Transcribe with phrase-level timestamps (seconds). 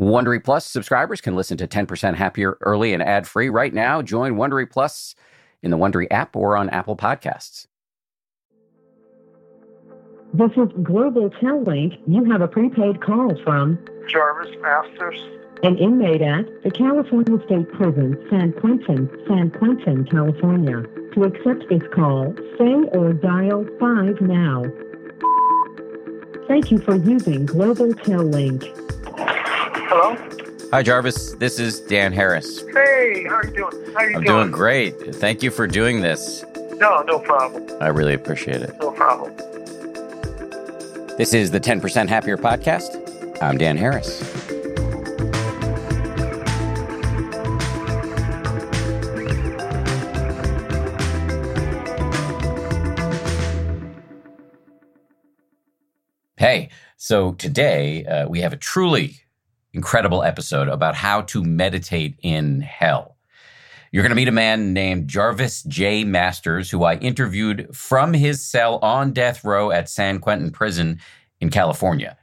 [0.00, 4.00] Wondery Plus subscribers can listen to 10% Happier early and ad free right now.
[4.00, 5.14] Join Wondery Plus
[5.62, 7.66] in the Wondery app or on Apple Podcasts.
[10.32, 11.94] This is Global Tel Link.
[12.06, 13.78] You have a prepaid call from
[14.08, 15.20] Jarvis Masters.
[15.62, 20.82] an inmate at the California State Prison, San Quentin, San Quentin, California.
[21.14, 24.64] To accept this call, say or dial 5 now.
[26.48, 28.64] Thank you for using Global Tel Link.
[29.92, 30.16] Hello?
[30.70, 31.32] Hi, Jarvis.
[31.32, 32.60] This is Dan Harris.
[32.72, 33.92] Hey, how are you doing?
[33.92, 34.24] How are you I'm doing?
[34.42, 35.16] doing great.
[35.16, 36.44] Thank you for doing this.
[36.74, 37.66] No, no problem.
[37.80, 38.72] I really appreciate it.
[38.80, 39.34] No problem.
[41.18, 43.42] This is the 10% Happier podcast.
[43.42, 44.20] I'm Dan Harris.
[56.36, 59.16] Hey, so today uh, we have a truly
[59.72, 63.16] incredible episode about how to meditate in hell.
[63.92, 68.44] You're going to meet a man named Jarvis Jay Masters, who I interviewed from his
[68.44, 71.00] cell on death row at San Quentin Prison
[71.40, 72.16] in California.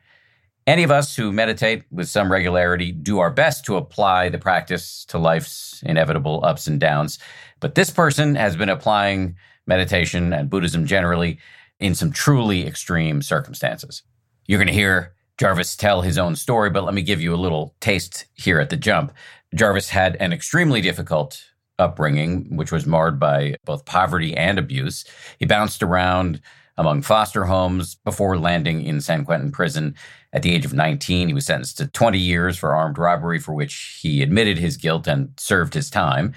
[0.66, 5.06] Any of us who meditate with some regularity do our best to apply the practice
[5.06, 7.20] to life's inevitable ups and downs.
[7.60, 11.40] But this person has been applying meditation and Buddhism generally
[11.80, 14.04] in some truly extreme circumstances.
[14.46, 17.38] You're going to hear Jarvis tell his own story, but let me give you a
[17.38, 19.14] little taste here at the jump.
[19.56, 21.44] Jarvis had an extremely difficult
[21.80, 25.06] upbringing, which was marred by both poverty and abuse.
[25.40, 26.42] He bounced around
[26.78, 29.96] among foster homes before landing in San Quentin prison.
[30.34, 33.54] At the age of 19, he was sentenced to 20 years for armed robbery, for
[33.54, 36.34] which he admitted his guilt and served his time.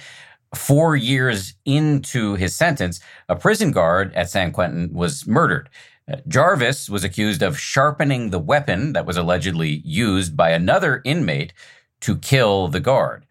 [0.54, 5.68] Four years into his sentence, a prison guard at San Quentin was murdered.
[6.26, 11.52] Jarvis was accused of sharpening the weapon that was allegedly used by another inmate
[12.00, 13.26] to kill the guard.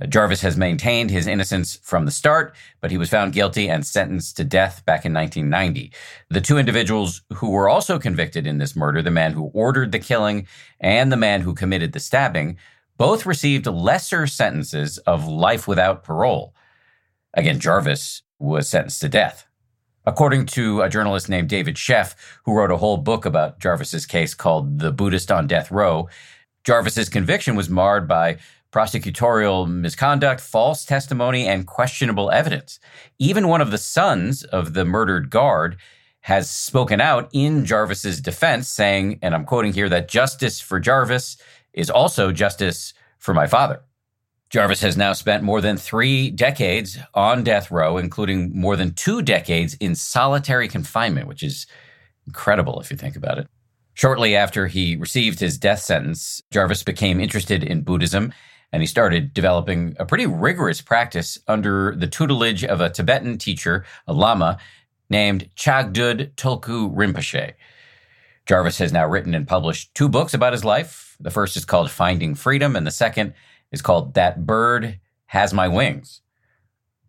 [0.00, 3.86] Uh, Jarvis has maintained his innocence from the start, but he was found guilty and
[3.86, 5.92] sentenced to death back in 1990.
[6.30, 9.98] The two individuals who were also convicted in this murder, the man who ordered the
[9.98, 10.46] killing
[10.80, 12.56] and the man who committed the stabbing,
[12.96, 16.54] both received lesser sentences of life without parole.
[17.34, 19.46] Again, Jarvis was sentenced to death.
[20.06, 24.34] According to a journalist named David Sheff, who wrote a whole book about Jarvis's case
[24.34, 26.08] called The Buddhist on Death Row,
[26.62, 28.36] Jarvis's conviction was marred by
[28.70, 32.80] prosecutorial misconduct, false testimony, and questionable evidence.
[33.18, 35.78] Even one of the sons of the murdered guard
[36.20, 41.38] has spoken out in Jarvis's defense, saying, and I'm quoting here, that justice for Jarvis
[41.72, 43.80] is also justice for my father.
[44.54, 49.20] Jarvis has now spent more than three decades on death row, including more than two
[49.20, 51.66] decades in solitary confinement, which is
[52.28, 53.48] incredible if you think about it.
[53.94, 58.32] Shortly after he received his death sentence, Jarvis became interested in Buddhism
[58.72, 63.84] and he started developing a pretty rigorous practice under the tutelage of a Tibetan teacher,
[64.06, 64.58] a lama,
[65.10, 67.54] named Chagdud Tulku Rinpoche.
[68.46, 71.16] Jarvis has now written and published two books about his life.
[71.18, 73.34] The first is called Finding Freedom, and the second
[73.74, 76.22] is called That Bird Has My Wings.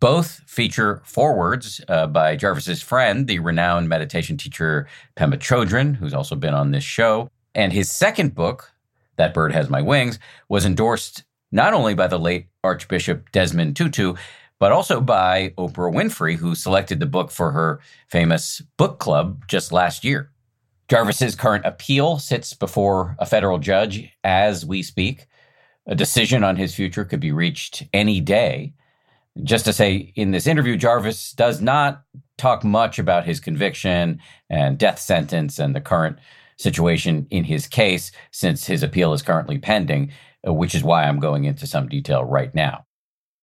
[0.00, 6.34] Both feature forewords uh, by Jarvis's friend, the renowned meditation teacher Pema Chödrön, who's also
[6.34, 7.30] been on this show.
[7.54, 8.72] And his second book,
[9.16, 10.18] That Bird Has My Wings,
[10.48, 14.14] was endorsed not only by the late Archbishop Desmond Tutu,
[14.58, 19.70] but also by Oprah Winfrey, who selected the book for her famous book club just
[19.70, 20.32] last year.
[20.88, 25.26] Jarvis's current appeal sits before a federal judge as we speak.
[25.86, 28.74] A decision on his future could be reached any day.
[29.42, 32.02] Just to say, in this interview, Jarvis does not
[32.38, 34.20] talk much about his conviction
[34.50, 36.18] and death sentence and the current
[36.58, 40.10] situation in his case, since his appeal is currently pending,
[40.46, 42.86] uh, which is why I'm going into some detail right now.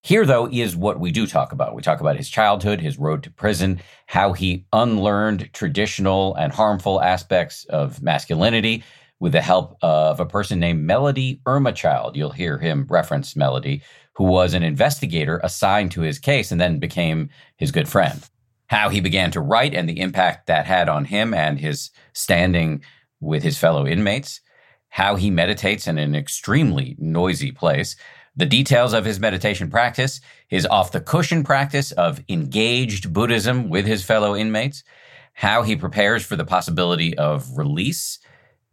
[0.02, 1.75] Here, though, is what we do talk about.
[1.75, 7.02] We talk about his childhood, his road to prison, how he unlearned traditional and harmful
[7.02, 8.84] aspects of masculinity
[9.24, 12.18] with the help of a person named Melody Ermachild.
[12.18, 13.81] You'll hear him reference Melody,
[14.16, 18.22] who was an investigator assigned to his case and then became his good friend.
[18.68, 22.84] How he began to write and the impact that had on him and his standing
[23.22, 24.42] with his fellow inmates.
[24.90, 27.96] How he meditates in an extremely noisy place
[28.36, 30.19] the details of his meditation practice,
[30.50, 34.84] his off the cushion practice of engaged Buddhism with his fellow inmates,
[35.31, 38.19] how he prepares for the possibility of release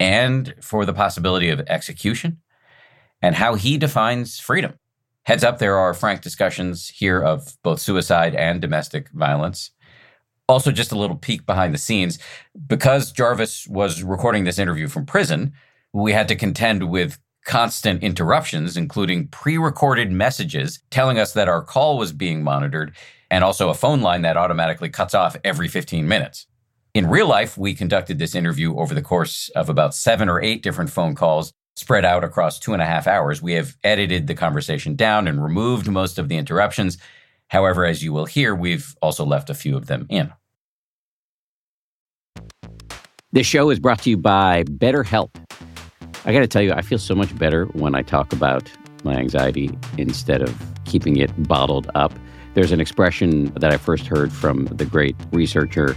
[0.01, 2.39] and for the possibility of execution,
[3.23, 4.75] and how he defines freedom.
[5.25, 9.71] Heads up, there are frank discussions here of both suicide and domestic violence.
[10.49, 12.19] Also, just a little peek behind the scenes.
[12.67, 15.53] Because Jarvis was recording this interview from prison,
[15.93, 21.63] we had to contend with constant interruptions, including pre recorded messages telling us that our
[21.63, 22.97] call was being monitored,
[23.31, 26.47] and also a phone line that automatically cuts off every 15 minutes.
[26.93, 30.61] In real life, we conducted this interview over the course of about seven or eight
[30.61, 33.41] different phone calls spread out across two and a half hours.
[33.41, 36.99] We have edited the conversation down and removed most of the interruptions.
[37.47, 40.33] However, as you will hear, we've also left a few of them in.
[43.31, 45.31] This show is brought to you by BetterHelp.
[46.25, 48.69] I got to tell you, I feel so much better when I talk about
[49.05, 52.13] my anxiety instead of keeping it bottled up.
[52.55, 55.97] There's an expression that I first heard from the great researcher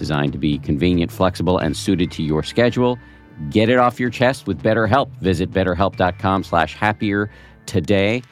[0.00, 2.98] designed to be convenient, flexible, and suited to your schedule.
[3.50, 5.10] Get it off your chest with BetterHelp.
[5.20, 7.30] Visit betterhelp.com slash happier
[7.66, 8.22] today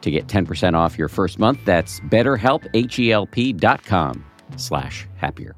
[0.00, 1.60] to get 10% off your first month.
[1.66, 4.24] That's betterhelp, H-E-L-P dot com
[4.56, 5.54] slash happier.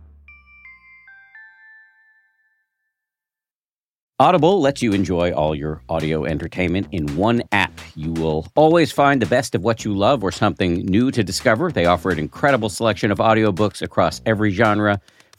[4.19, 7.73] Audible lets you enjoy all your audio entertainment in one app.
[7.95, 11.71] You will always find the best of what you love or something new to discover.
[11.71, 15.01] They offer an incredible selection of audiobooks across every genre–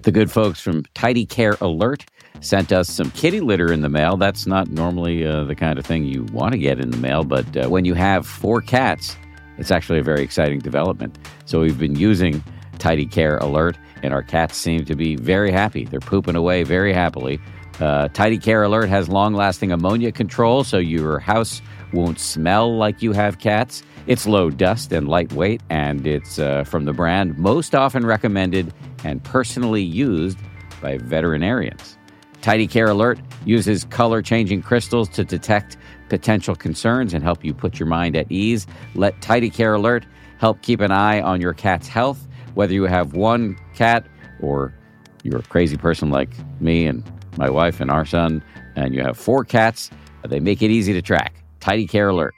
[0.00, 2.04] The good folks from Tidy Care Alert
[2.40, 4.16] sent us some kitty litter in the mail.
[4.16, 7.22] That's not normally uh, the kind of thing you want to get in the mail,
[7.22, 9.16] but uh, when you have four cats,
[9.58, 11.16] it's actually a very exciting development.
[11.44, 12.42] So we've been using
[12.78, 15.84] Tidy Care Alert, and our cats seem to be very happy.
[15.84, 17.38] They're pooping away very happily.
[17.78, 21.62] Uh, Tidy Care Alert has long lasting ammonia control, so your house
[21.92, 23.84] won't smell like you have cats.
[24.06, 29.22] It's low dust and lightweight, and it's uh, from the brand most often recommended and
[29.22, 30.38] personally used
[30.80, 31.96] by veterinarians.
[32.40, 35.76] Tidy Care Alert uses color changing crystals to detect
[36.08, 38.66] potential concerns and help you put your mind at ease.
[38.96, 40.04] Let Tidy Care Alert
[40.38, 44.04] help keep an eye on your cat's health, whether you have one cat
[44.40, 44.74] or
[45.22, 47.04] you're a crazy person like me and
[47.36, 48.42] my wife and our son,
[48.74, 49.90] and you have four cats.
[50.24, 51.32] They make it easy to track.
[51.60, 52.34] Tidy Care Alert.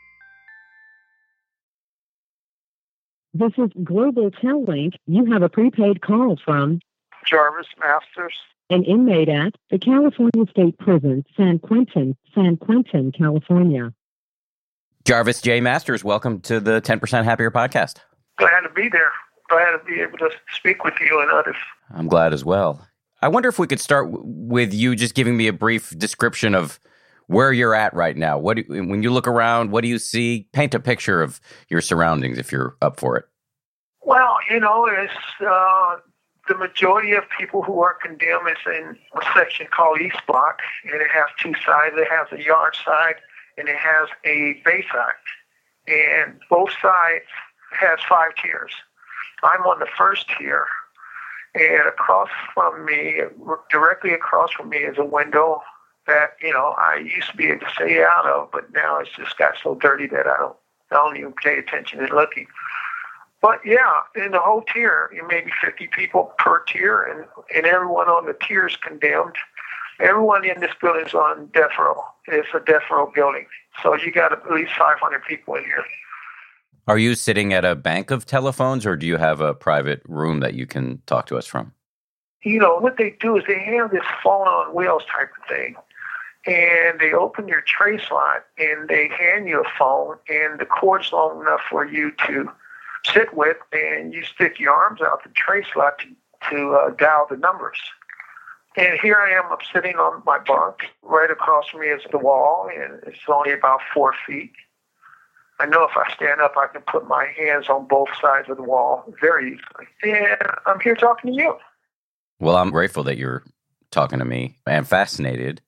[3.36, 4.94] This is Global Tel Link.
[5.06, 6.80] You have a prepaid call from
[7.26, 8.34] Jarvis Masters.
[8.70, 13.92] an inmate at the California State Prison, San Quentin, San Quentin, California.
[15.04, 17.96] Jarvis Jay Masters, welcome to the 10% Happier podcast.
[18.38, 19.12] Glad to be there.
[19.50, 21.56] Glad to be able to speak with you and others.
[21.94, 22.86] I'm glad as well.
[23.20, 26.54] I wonder if we could start w- with you just giving me a brief description
[26.54, 26.78] of
[27.26, 28.38] where you're at right now.
[28.38, 30.48] What do, when you look around, what do you see?
[30.52, 33.24] Paint a picture of your surroundings if you're up for it.
[34.02, 35.96] Well, you know, it's uh,
[36.48, 41.00] the majority of people who are condemned is in a section called East Block, and
[41.00, 41.94] it has two sides.
[41.96, 43.16] It has a yard side
[43.56, 45.12] and it has a bay side,
[45.86, 47.26] and both sides
[47.78, 48.72] has five tiers.
[49.42, 50.66] I'm on the first tier,
[51.54, 53.20] and across from me,
[53.70, 55.62] directly across from me, is a window
[56.06, 59.10] that you know I used to be able to stay out of, but now it's
[59.10, 60.56] just got so dirty that I don't
[60.90, 62.46] I don't even pay attention and looking.
[63.44, 68.24] But yeah, in the whole tier, maybe 50 people per tier, and, and everyone on
[68.24, 69.34] the tier is condemned.
[70.00, 72.02] Everyone in this building is on death row.
[72.26, 73.46] It's a death row building.
[73.82, 75.84] So you got at least 500 people in here.
[76.86, 80.40] Are you sitting at a bank of telephones or do you have a private room
[80.40, 81.72] that you can talk to us from?
[82.42, 85.76] You know, what they do is they have this phone on wheels type of thing.
[86.46, 91.12] And they open your tray slot and they hand you a phone, and the cord's
[91.12, 92.50] long enough for you to
[93.06, 97.26] sit with, and you stick your arms out the tray slot to, to uh, dial
[97.30, 97.78] the numbers.
[98.76, 100.90] And here I am, I'm sitting on my bunk.
[101.02, 104.52] Right across from me is the wall, and it's only about four feet.
[105.60, 108.56] I know if I stand up, I can put my hands on both sides of
[108.56, 109.86] the wall very easily.
[110.02, 110.36] And
[110.66, 111.56] I'm here talking to you.
[112.40, 113.44] Well, I'm grateful that you're
[113.92, 115.62] talking to me and fascinated.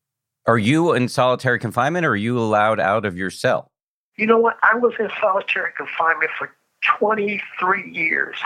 [0.47, 3.73] Are you in solitary confinement or are you allowed out of your cell?
[4.17, 4.57] You know what?
[4.63, 6.51] I was in solitary confinement for
[6.99, 8.37] 23 years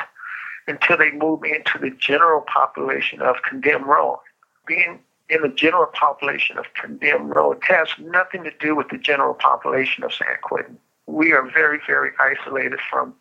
[0.66, 4.20] until they moved me into the general population of condemned row.
[4.66, 9.34] Being in the general population of condemned row has nothing to do with the general
[9.34, 10.78] population of San Quentin
[11.12, 13.14] we are very, very isolated from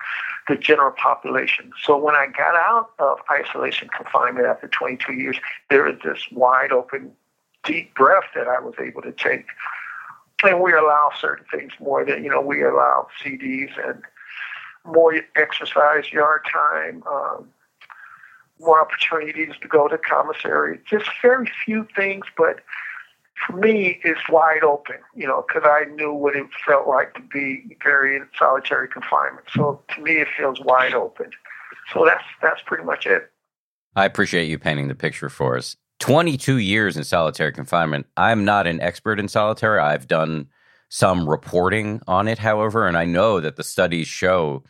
[0.47, 1.71] the general population.
[1.83, 5.37] So when I got out of isolation confinement after 22 years,
[5.69, 7.11] there was this wide open,
[7.63, 9.45] deep breath that I was able to take.
[10.43, 14.03] And we allow certain things more than, you know, we allow CDs and
[14.85, 17.49] more exercise, yard time, um,
[18.59, 20.79] more opportunities to go to commissary.
[20.89, 22.61] Just very few things, but
[23.45, 27.21] for me, it's wide open, you know, because I knew what it felt like to
[27.21, 29.47] be very in solitary confinement.
[29.53, 31.31] So to me, it feels wide open.
[31.93, 33.31] So that's that's pretty much it.
[33.95, 35.75] I appreciate you painting the picture for us.
[35.99, 38.07] 22 years in solitary confinement.
[38.17, 39.79] I'm not an expert in solitary.
[39.79, 40.47] I've done
[40.89, 44.63] some reporting on it, however, and I know that the studies show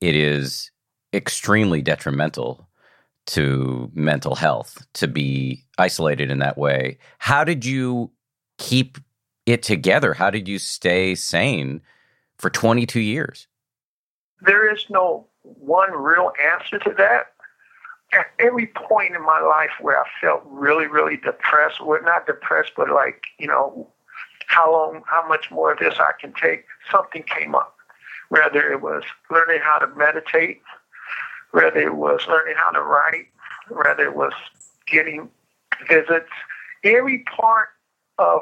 [0.00, 0.70] it is
[1.12, 2.68] extremely detrimental
[3.26, 6.98] to mental health to be isolated in that way.
[7.18, 8.10] How did you
[8.58, 8.98] keep
[9.46, 10.14] it together?
[10.14, 11.80] How did you stay sane
[12.38, 13.48] for 22 years?
[14.40, 17.32] There is no one real answer to that.
[18.12, 22.72] At every point in my life where I felt really, really depressed, well, not depressed,
[22.76, 23.86] but like, you know,
[24.46, 27.76] how long, how much more of this I can take, something came up.
[28.30, 30.62] Whether it was learning how to meditate,
[31.50, 33.26] whether it was learning how to write,
[33.70, 34.32] whether it was
[34.86, 35.28] getting
[35.86, 36.30] visits,
[36.84, 37.68] every part
[38.18, 38.40] of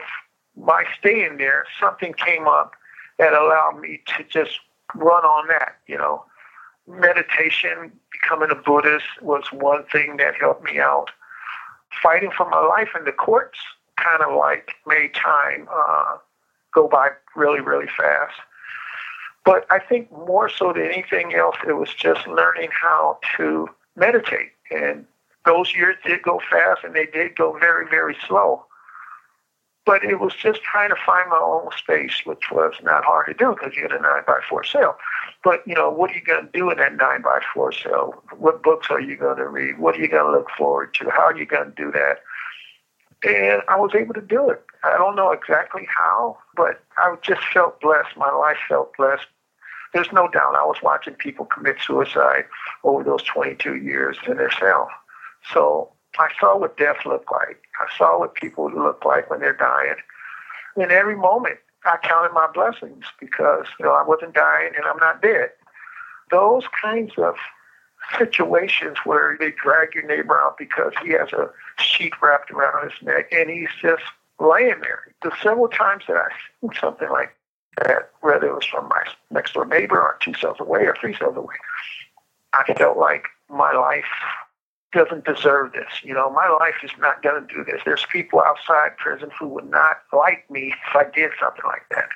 [0.56, 2.73] my stay in there, something came up
[3.18, 4.58] that allowed me to just
[4.94, 6.25] run on that, you know.
[6.88, 11.11] Meditation, becoming a Buddhist was one thing that helped me out.
[12.02, 13.59] Fighting for my life in the courts
[13.97, 16.16] kind of like made time uh,
[16.75, 18.35] go by really, really fast.
[19.45, 24.50] But I think more so than anything else, it was just learning how to meditate.
[24.71, 25.07] And
[25.45, 28.64] those years did go fast and they did go very, very slow.
[29.87, 33.35] But it was just trying to find my own space, which was not hard to
[33.35, 34.99] do because you had a 9 by 4 cell.
[35.45, 38.23] But, you know, what are you going to do in that 9 by 4 cell?
[38.37, 39.78] What books are you going to read?
[39.78, 41.09] What are you going to look forward to?
[41.11, 42.19] How are you going to do that?
[43.25, 44.62] And I was able to do it.
[44.83, 48.16] I don't know exactly how, but I just felt blessed.
[48.16, 49.26] My life felt blessed
[49.97, 52.45] there's no doubt I was watching people commit suicide
[52.85, 54.90] over those 22 years in their cell.
[55.52, 57.62] So I saw what death looked like.
[57.80, 59.96] I saw what people look like when they're dying.
[60.76, 64.99] In every moment, I counted my blessings because, you know, I wasn't dying and I'm
[64.99, 65.50] not dead.
[66.30, 67.37] Those kinds of
[68.18, 73.02] situations where they drag your neighbor out because he has a sheet wrapped around his
[73.02, 74.02] neck and he's just
[74.40, 75.12] laying there.
[75.23, 77.35] The several times that I've seen something like
[77.78, 81.16] that, whether it was from my next door neighbor or two cells away or three
[81.16, 81.54] cells away,
[82.52, 84.04] I felt like my life
[84.96, 86.02] doesn't deserve this.
[86.02, 87.82] You know, my life is not going to do this.
[87.84, 92.08] There's people outside prison who would not like me if I did something like that.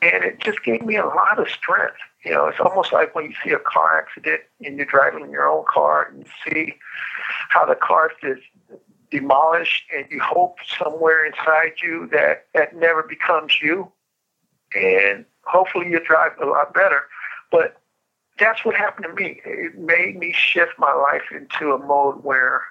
[0.00, 1.98] And it just gave me a lot of strength.
[2.24, 5.30] You know, it's almost like when you see a car accident and you're driving in
[5.30, 6.74] your own car and you see
[7.50, 8.38] how the car is
[9.10, 13.92] demolished and you hope somewhere inside you that that never becomes you.
[14.74, 17.02] And hopefully you drive a lot better.
[17.50, 17.82] But
[18.38, 19.40] that's what happened to me.
[19.44, 22.62] It made me shift my life into a mode where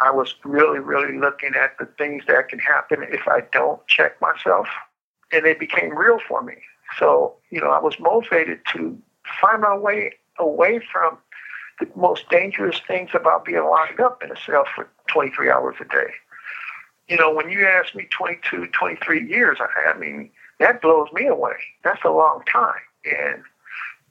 [0.00, 4.20] I was really, really looking at the things that can happen if I don't check
[4.20, 4.68] myself.
[5.30, 6.56] And it became real for me.
[6.98, 8.98] So, you know, I was motivated to
[9.40, 11.18] find my way away from
[11.80, 15.84] the most dangerous things about being locked up in a cell for 23 hours a
[15.84, 16.12] day.
[17.08, 20.30] You know, when you ask me 22, 23 years, I mean,
[20.60, 21.56] that blows me away.
[21.82, 22.80] That's a long time.
[23.04, 23.42] And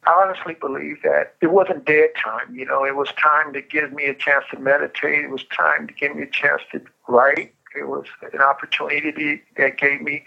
[0.04, 2.54] I honestly believe that it wasn't dead time.
[2.56, 5.24] You know, it was time to give me a chance to meditate.
[5.24, 7.54] It was time to give me a chance to write.
[7.78, 10.24] It was an opportunity that gave me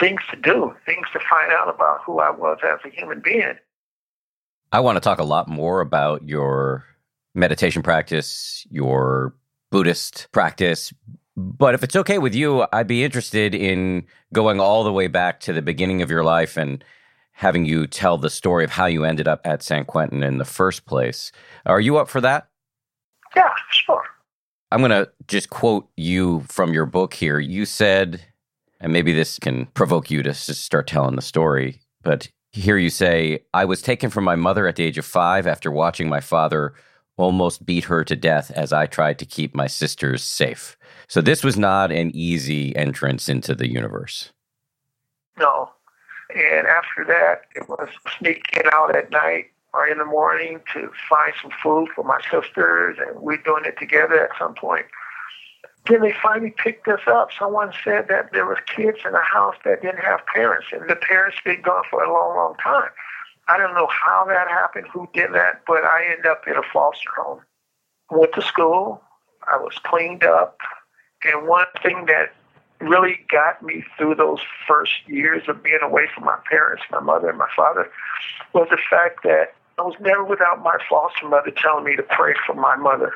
[0.00, 3.54] things to do, things to find out about who I was as a human being.
[4.72, 6.84] I want to talk a lot more about your
[7.34, 9.34] meditation practice, your
[9.70, 10.92] Buddhist practice.
[11.36, 15.40] But if it's okay with you, I'd be interested in going all the way back
[15.40, 16.84] to the beginning of your life and
[17.38, 20.44] having you tell the story of how you ended up at San Quentin in the
[20.44, 21.30] first place.
[21.66, 22.48] Are you up for that?
[23.36, 24.02] Yeah, sure.
[24.72, 27.38] I'm going to just quote you from your book here.
[27.38, 28.20] You said,
[28.80, 33.44] and maybe this can provoke you to start telling the story, but here you say,
[33.54, 36.74] I was taken from my mother at the age of five after watching my father
[37.16, 40.76] almost beat her to death as I tried to keep my sisters safe.
[41.06, 44.32] So this was not an easy entrance into the universe.
[45.38, 45.70] No.
[46.34, 51.32] And after that, it was sneaking out at night or in the morning to find
[51.40, 54.86] some food for my sisters, and we're doing it together at some point.
[55.88, 57.30] Then they finally picked us up.
[57.38, 60.96] Someone said that there was kids in the house that didn't have parents, and the
[60.96, 62.90] parents been gone for a long, long time.
[63.48, 66.62] I don't know how that happened, who did that, but I ended up in a
[66.72, 67.40] foster home.
[68.10, 69.02] Went to school.
[69.50, 70.58] I was cleaned up.
[71.24, 72.34] And one thing that
[72.80, 77.28] really got me through those first years of being away from my parents, my mother
[77.28, 77.90] and my father,
[78.52, 82.34] was the fact that I was never without my foster mother telling me to pray
[82.46, 83.12] for my mother.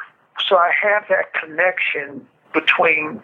[0.49, 3.23] So I have that connection between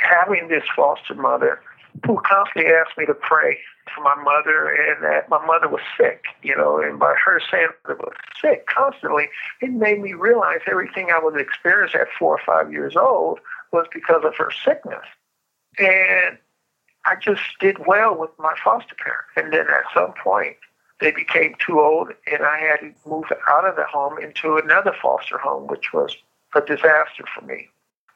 [0.00, 1.60] having this foster mother
[2.06, 3.58] who constantly asked me to pray
[3.94, 7.68] for my mother and that my mother was sick, you know, and by her saying
[7.86, 9.28] that was sick constantly,
[9.60, 13.40] it made me realize everything I was experiencing at four or five years old
[13.72, 15.04] was because of her sickness.
[15.78, 16.38] And
[17.04, 19.30] I just did well with my foster parents.
[19.36, 20.56] And then at some point,
[21.00, 24.94] they became too old, and I had to move out of the home into another
[25.02, 26.16] foster home, which was
[26.54, 27.68] a disaster for me.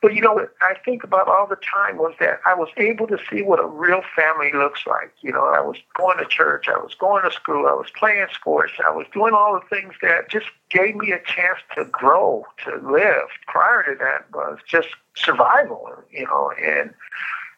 [0.03, 3.09] But you know what I think about all the time was that I was able
[3.09, 5.11] to see what a real family looks like.
[5.21, 8.27] You know, I was going to church, I was going to school, I was playing
[8.33, 12.45] sports, I was doing all the things that just gave me a chance to grow,
[12.65, 13.29] to live.
[13.49, 16.95] Prior to that was just survival, you know, and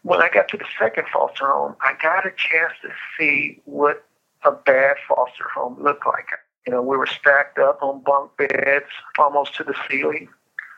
[0.02, 2.88] when I got to the second foster home, I got a chance to
[3.18, 4.04] see what
[4.44, 6.28] a bad foster home looked like.
[6.66, 8.86] You know, we were stacked up on bunk beds
[9.18, 10.28] almost to the ceiling.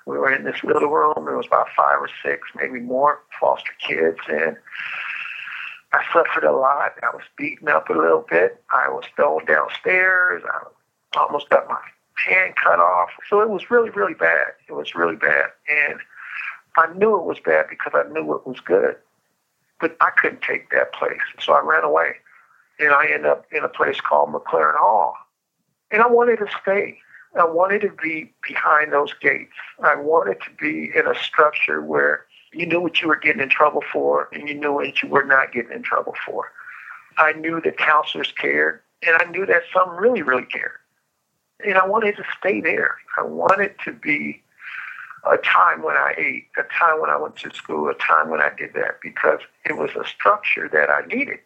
[0.06, 1.24] We were in this little room.
[1.26, 4.56] There was about five or six, maybe more foster kids, and
[5.92, 6.92] I suffered a lot.
[7.02, 8.62] I was beaten up a little bit.
[8.72, 10.42] I was thrown downstairs.
[10.46, 11.80] I almost got my
[12.26, 13.10] hand cut off.
[13.28, 14.52] So it was really, really bad.
[14.68, 16.00] It was really bad, and
[16.76, 18.96] I knew it was bad because I knew it was good
[19.80, 21.20] but I couldn't take that place.
[21.40, 22.12] So I ran away.
[22.78, 25.14] And I ended up in a place called MacLaren Hall.
[25.90, 26.98] And I wanted to stay.
[27.38, 29.52] I wanted to be behind those gates.
[29.82, 33.48] I wanted to be in a structure where you knew what you were getting in
[33.48, 36.50] trouble for and you knew what you were not getting in trouble for.
[37.18, 40.78] I knew that counselors cared and I knew that some really, really cared.
[41.64, 42.96] And I wanted to stay there.
[43.18, 44.42] I wanted to be
[45.24, 48.40] a time when I ate, a time when I went to school, a time when
[48.40, 51.38] I did that because it was a structure that I needed.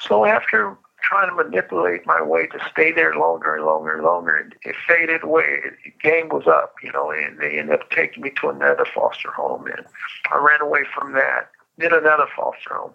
[0.00, 4.36] So after trying to manipulate my way to stay there longer and longer and longer,
[4.36, 5.60] and it faded away.
[5.84, 9.30] The game was up, you know, and they ended up taking me to another foster
[9.30, 9.84] home, and
[10.32, 11.50] I ran away from that.
[11.76, 12.92] Then another foster home.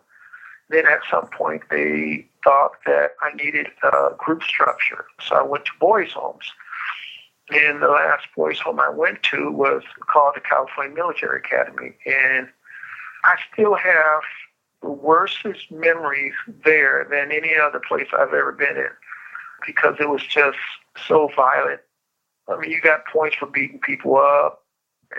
[0.69, 5.65] Then at some point they thought that I needed a group structure, so I went
[5.65, 6.51] to boys' homes.
[7.51, 9.81] And the last boys' home I went to was
[10.11, 11.95] called the California Military Academy.
[12.05, 12.47] And
[13.23, 14.21] I still have
[14.81, 16.33] the worstest memories
[16.63, 18.91] there than any other place I've ever been in
[19.65, 20.57] because it was just
[21.07, 21.81] so violent.
[22.47, 24.63] I mean, you got points for beating people up,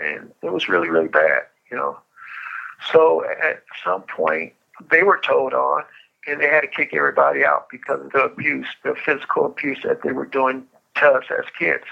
[0.01, 1.97] and it was really, really bad, you know.
[2.91, 4.53] So at some point,
[4.89, 5.83] they were told on,
[6.27, 10.01] and they had to kick everybody out because of the abuse, the physical abuse that
[10.03, 10.63] they were doing
[10.95, 11.83] to us as kids.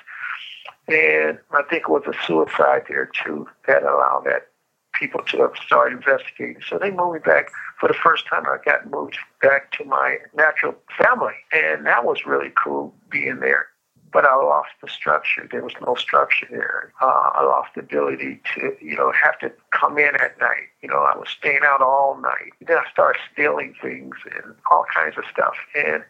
[0.89, 4.47] And I think it was a suicide there too that allowed that
[4.93, 6.61] people to start investigating.
[6.67, 8.43] So they moved me back for the first time.
[8.45, 13.67] I got moved back to my natural family, and that was really cool being there
[14.11, 15.47] but I lost the structure.
[15.51, 16.91] There was no structure there.
[17.01, 20.69] Uh, I lost the ability to, you know, have to come in at night.
[20.81, 22.53] You know, I was staying out all night.
[22.65, 25.55] Then I started stealing things and all kinds of stuff.
[25.75, 26.03] And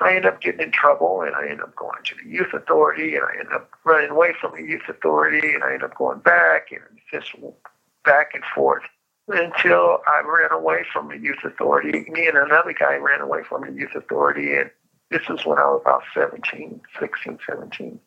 [0.00, 3.14] I ended up getting in trouble and I ended up going to the youth authority
[3.14, 6.18] and I ended up running away from the youth authority and I ended up going
[6.20, 7.34] back and just
[8.04, 8.82] back and forth
[9.28, 12.06] until I ran away from the youth authority.
[12.10, 14.70] Me and another guy ran away from the youth authority and
[15.10, 18.00] this is when I was about 17, 16, 17.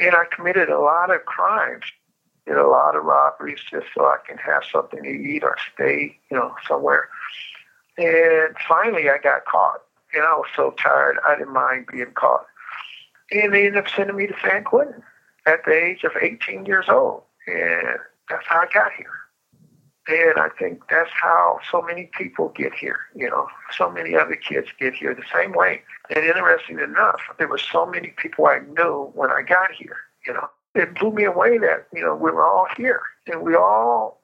[0.00, 1.84] And I committed a lot of crimes,
[2.46, 6.18] did a lot of robberies just so I can have something to eat or stay,
[6.30, 7.08] you know, somewhere.
[7.96, 9.82] And finally I got caught.
[10.14, 12.46] And I was so tired, I didn't mind being caught.
[13.30, 15.02] And they ended up sending me to San Quentin
[15.46, 17.22] at the age of 18 years old.
[17.46, 17.98] And
[18.28, 19.21] that's how I got here.
[20.08, 24.34] And I think that's how so many people get here, you know, so many other
[24.34, 25.82] kids get here the same way.
[26.10, 30.32] And interesting enough, there were so many people I knew when I got here, you
[30.32, 30.48] know.
[30.74, 34.22] It blew me away that, you know, we were all here and we all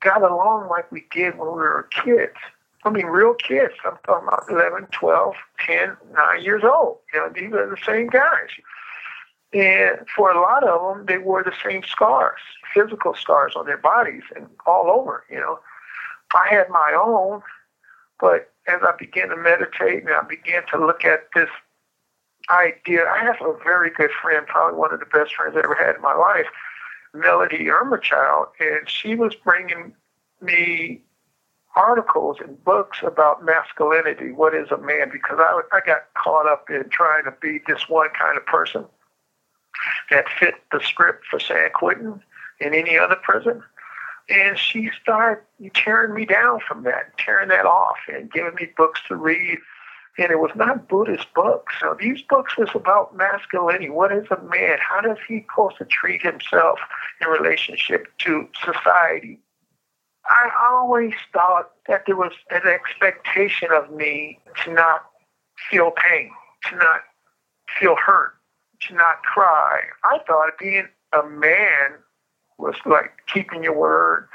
[0.00, 2.36] got along like we did when we were kids.
[2.84, 3.74] I mean, real kids.
[3.84, 5.34] I'm talking about 11, 12,
[5.66, 6.98] 10, 9 years old.
[7.12, 8.48] You know, these are the same guys.
[9.52, 12.40] And for a lot of them, they wore the same scars,
[12.72, 15.58] physical scars on their bodies and all over, you know.
[16.32, 17.42] I had my own,
[18.20, 21.48] but as I began to meditate and I began to look at this
[22.48, 25.74] idea, I have a very good friend, probably one of the best friends I ever
[25.74, 26.46] had in my life,
[27.12, 29.92] Melody Ermachild, and she was bringing
[30.40, 31.02] me
[31.74, 34.30] articles and books about masculinity.
[34.30, 35.10] What is a man?
[35.10, 38.84] Because I, I got caught up in trying to be this one kind of person
[40.10, 42.22] that fit the script for San Quentin
[42.60, 43.62] in any other prison.
[44.28, 45.42] And she started
[45.74, 49.58] tearing me down from that, tearing that off, and giving me books to read.
[50.18, 51.74] And it was not Buddhist books.
[51.80, 53.88] So these books was about masculinity.
[53.88, 54.78] What is a man?
[54.80, 56.78] How does he supposed to treat himself
[57.20, 59.40] in relationship to society?
[60.26, 65.06] I always thought that there was an expectation of me to not
[65.70, 66.30] feel pain,
[66.68, 67.00] to not
[67.78, 68.34] feel hurt,
[68.80, 69.82] to not cry.
[70.04, 71.98] I thought being a man
[72.58, 74.28] was like keeping your word,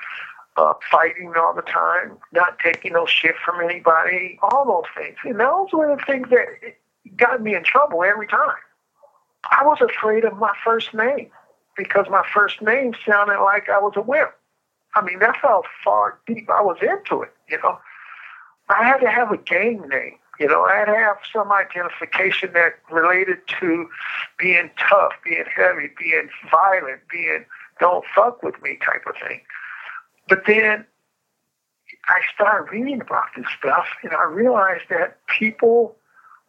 [0.57, 5.17] uh, fighting all the time, not taking no shit from anybody, all those things.
[5.23, 6.47] And those were the things that
[7.15, 8.57] got me in trouble every time.
[9.51, 11.29] I was afraid of my first name
[11.77, 14.31] because my first name sounded like I was a wimp.
[14.95, 17.77] I mean, that's how far deep I was into it, you know.
[18.69, 20.17] I had to have a gang name.
[20.39, 23.87] You know, I'd have some identification that related to
[24.37, 27.45] being tough, being heavy, being violent, being
[27.79, 29.41] don't fuck with me type of thing.
[30.27, 30.85] But then
[32.07, 35.95] I started reading about this stuff and I realized that people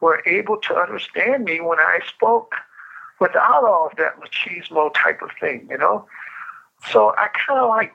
[0.01, 2.55] were able to understand me when I spoke
[3.21, 6.07] without all of that machismo type of thing, you know?
[6.91, 7.93] So I kind of like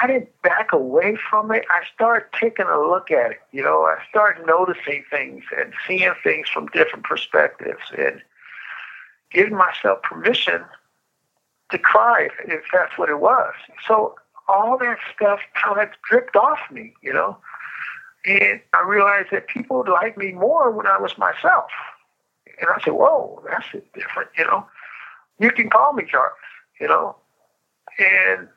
[0.00, 1.64] I didn't back away from it.
[1.70, 3.40] I started taking a look at it.
[3.52, 8.22] You know, I started noticing things and seeing things from different perspectives and
[9.30, 10.64] giving myself permission
[11.70, 13.54] to cry if that's what it was.
[13.86, 14.14] So
[14.48, 17.38] all that stuff kind of dripped off me, you know.
[18.24, 21.70] And I realized that people would like me more when I was myself.
[22.60, 24.66] And I said, whoa, that's different, you know.
[25.38, 26.38] You can call me Jarvis,
[26.80, 27.16] you know.
[27.98, 28.48] And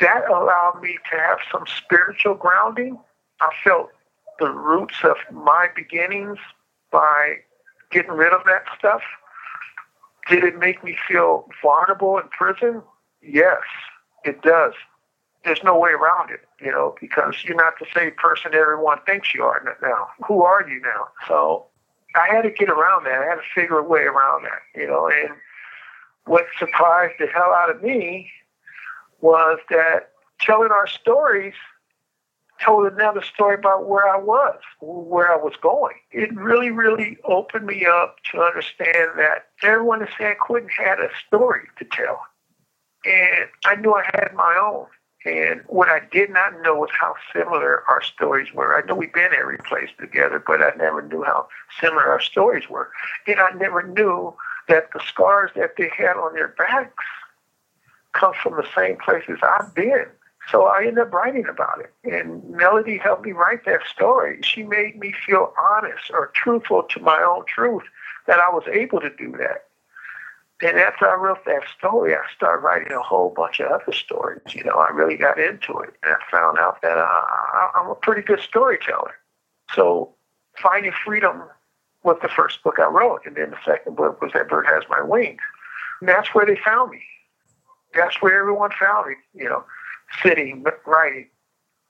[0.00, 2.98] that allowed me to have some spiritual grounding.
[3.40, 3.90] I felt
[4.38, 6.38] the roots of my beginnings
[6.90, 7.36] by
[7.90, 9.02] getting rid of that stuff.
[10.28, 12.82] Did it make me feel vulnerable in prison?
[13.22, 13.62] Yes,
[14.24, 14.74] it does.
[15.44, 19.34] There's no way around it, you know, because you're not the same person everyone thinks
[19.34, 20.08] you are now.
[20.26, 21.08] Who are you now?
[21.26, 21.66] So
[22.14, 23.22] I had to get around that.
[23.22, 25.30] I had to figure a way around that, you know, and
[26.26, 28.30] what surprised the hell out of me
[29.20, 31.54] was that telling our stories
[32.62, 35.96] told another story about where I was, where I was going.
[36.12, 41.08] It really, really opened me up to understand that everyone in San Quentin had a
[41.26, 42.20] story to tell.
[43.04, 44.86] And I knew I had my own.
[45.24, 48.76] And what I did not know was how similar our stories were.
[48.76, 51.46] I know we've been every place together, but I never knew how
[51.78, 52.90] similar our stories were.
[53.26, 54.34] And I never knew
[54.68, 57.04] that the scars that they had on their backs
[58.12, 60.06] come from the same places I've been.
[60.50, 61.92] So I ended up writing about it.
[62.04, 64.40] And Melody helped me write that story.
[64.42, 67.84] She made me feel honest or truthful to my own truth
[68.26, 69.66] that I was able to do that.
[70.62, 74.42] And after I wrote that story, I started writing a whole bunch of other stories.
[74.54, 75.94] You know, I really got into it.
[76.02, 79.14] And I found out that uh, I, I'm a pretty good storyteller.
[79.74, 80.12] So
[80.60, 81.42] Finding Freedom
[82.02, 83.22] was the first book I wrote.
[83.24, 85.40] And then the second book was That Bird Has My Wings.
[86.00, 87.00] And that's where they found me
[87.94, 89.64] that's where everyone found me, you know,
[90.22, 91.28] sitting, writing.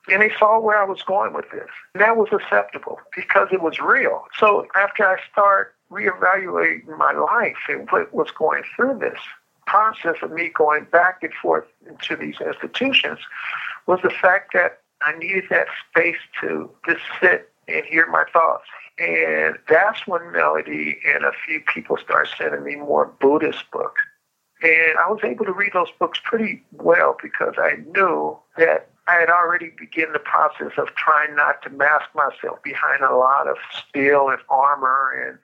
[0.08, 1.68] And they saw where I was going with this.
[1.94, 4.24] And that was acceptable because it was real.
[4.38, 9.18] So after I start reevaluating my life and what was going through this
[9.66, 13.18] process of me going back and forth into these institutions
[13.86, 18.64] was the fact that I needed that space to just sit and hear my thoughts.
[18.98, 24.00] And that's when Melody and a few people started sending me more Buddhist books.
[24.62, 29.14] And I was able to read those books pretty well because I knew that I
[29.14, 33.57] had already begun the process of trying not to mask myself behind a lot of
[33.88, 35.38] steel and armor and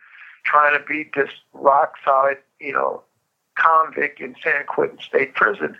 [0.44, 3.02] trying to be this rock solid, you know,
[3.57, 5.76] convict in San Quentin State Prison.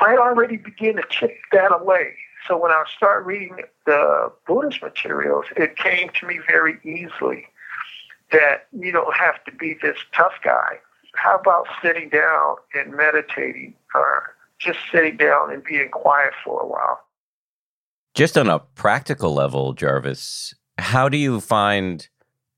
[0.00, 2.14] I had already begun to chip that away.
[2.48, 7.46] So when I started reading the Buddhist materials, it came to me very easily
[8.32, 10.78] that you don't have to be this tough guy.
[11.14, 16.66] How about sitting down and meditating or just sitting down and being quiet for a
[16.66, 17.00] while?
[18.14, 22.08] Just on a practical level, Jarvis, how do you find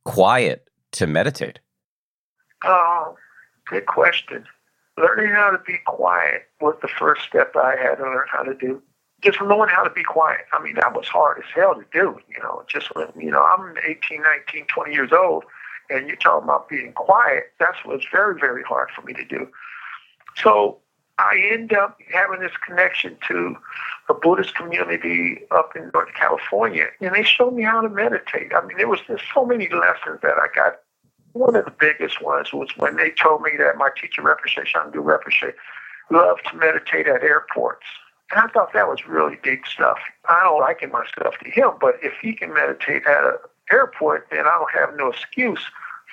[0.05, 1.61] quiet to meditate?
[2.65, 3.17] Oh,
[3.67, 4.45] good question.
[4.99, 8.55] Learning how to be quiet was the first step I had to learn how to
[8.55, 8.83] do.
[9.23, 10.41] Just knowing how to be quiet.
[10.53, 12.19] I mean, that was hard as hell to do.
[12.29, 15.45] You know, just when, you know, I'm 18, 19, 20 years old,
[15.91, 17.53] and you're talking about being quiet.
[17.59, 19.49] That's what's very, very hard for me to do.
[20.37, 20.79] So
[21.19, 23.57] I end up having this connection to
[24.09, 28.53] a Buddhist community up in Northern California, and they showed me how to meditate.
[28.55, 30.81] I mean, there was just so many lessons that I got.
[31.35, 34.95] One of the biggest ones was when they told me that my teacher, Rinpoche, Chagdud
[34.95, 35.55] Rinpoche,
[36.11, 37.87] loved to meditate at airports.
[38.31, 39.99] And I thought that was really big stuff.
[40.29, 43.37] I don't liken myself to him, but if he can meditate at an
[43.73, 45.61] airport, then I don't have no excuse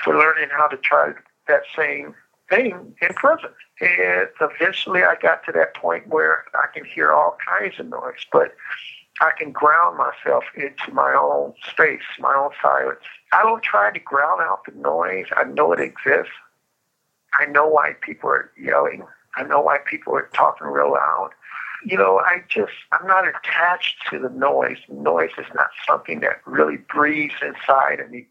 [0.04, 1.14] for learning how to try
[1.48, 2.16] that same
[2.50, 3.50] thing in prison.
[3.82, 8.26] And eventually I got to that point where I can hear all kinds of noise,
[8.32, 8.56] but
[9.22, 13.02] I can ground myself into my own space, my own silence.
[13.34, 15.26] I don't try to ground out the noise.
[15.36, 16.32] I know it exists.
[17.40, 19.04] I know why people are yelling.
[19.36, 21.32] I know why people are talking real loud.
[21.86, 24.78] You know, I just, I'm not attached to the noise.
[24.90, 28.28] Noise is not something that really breathes inside of me.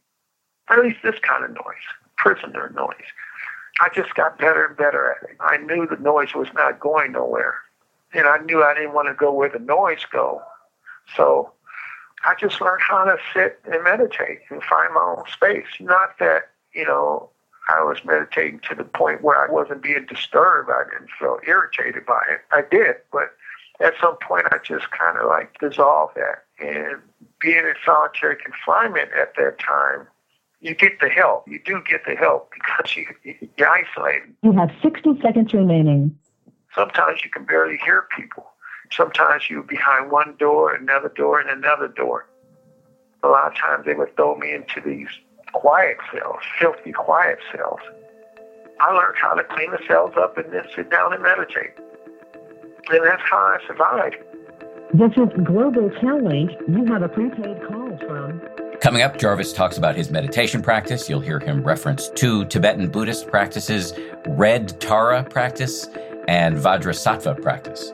[0.69, 3.09] At least this kind of noise, prisoner noise.
[3.81, 5.37] I just got better and better at it.
[5.41, 7.55] I knew the noise was not going nowhere.
[8.13, 10.43] And I knew I didn't want to go where the noise go.
[11.17, 11.53] So
[12.25, 15.67] I just learned how to sit and meditate and find my own space.
[15.81, 17.31] Not that, you know,
[17.69, 20.71] I was meditating to the point where I wasn't being disturbed.
[20.71, 22.41] I didn't feel irritated by it.
[22.51, 23.35] I did, but
[23.81, 26.45] at some point I just kind of like dissolved that.
[26.59, 27.03] And
[27.41, 30.07] being in solitary confinement at that time,
[30.61, 31.47] you get the help.
[31.47, 33.07] You do get the help because you,
[33.57, 34.35] you're isolated.
[34.43, 36.19] You have 60 seconds remaining.
[36.75, 38.47] Sometimes you can barely hear people.
[38.91, 42.27] Sometimes you're behind one door, another door, and another door.
[43.23, 45.09] A lot of times they would throw me into these
[45.53, 47.81] quiet cells, filthy quiet cells.
[48.81, 51.73] I learned how to clean the cells up and then sit down and meditate.
[52.91, 54.17] And that's how I survived.
[54.95, 56.53] This is Global Challenge.
[56.69, 58.41] You have a prepaid call from.
[58.81, 61.09] Coming up, Jarvis talks about his meditation practice.
[61.09, 63.93] You'll hear him reference two Tibetan Buddhist practices,
[64.29, 65.89] Red Tara practice
[66.29, 67.93] and Vajrasattva practice.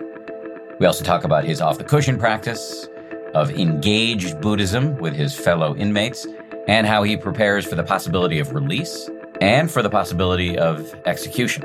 [0.79, 2.89] We also talk about his off the cushion practice,
[3.35, 6.27] of engaged Buddhism with his fellow inmates,
[6.69, 11.65] and how he prepares for the possibility of release and for the possibility of execution.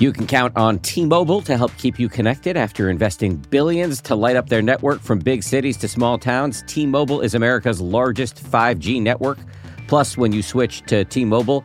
[0.00, 4.14] You can count on T Mobile to help keep you connected after investing billions to
[4.14, 6.62] light up their network from big cities to small towns.
[6.68, 9.38] T Mobile is America's largest 5G network.
[9.88, 11.64] Plus, when you switch to T Mobile,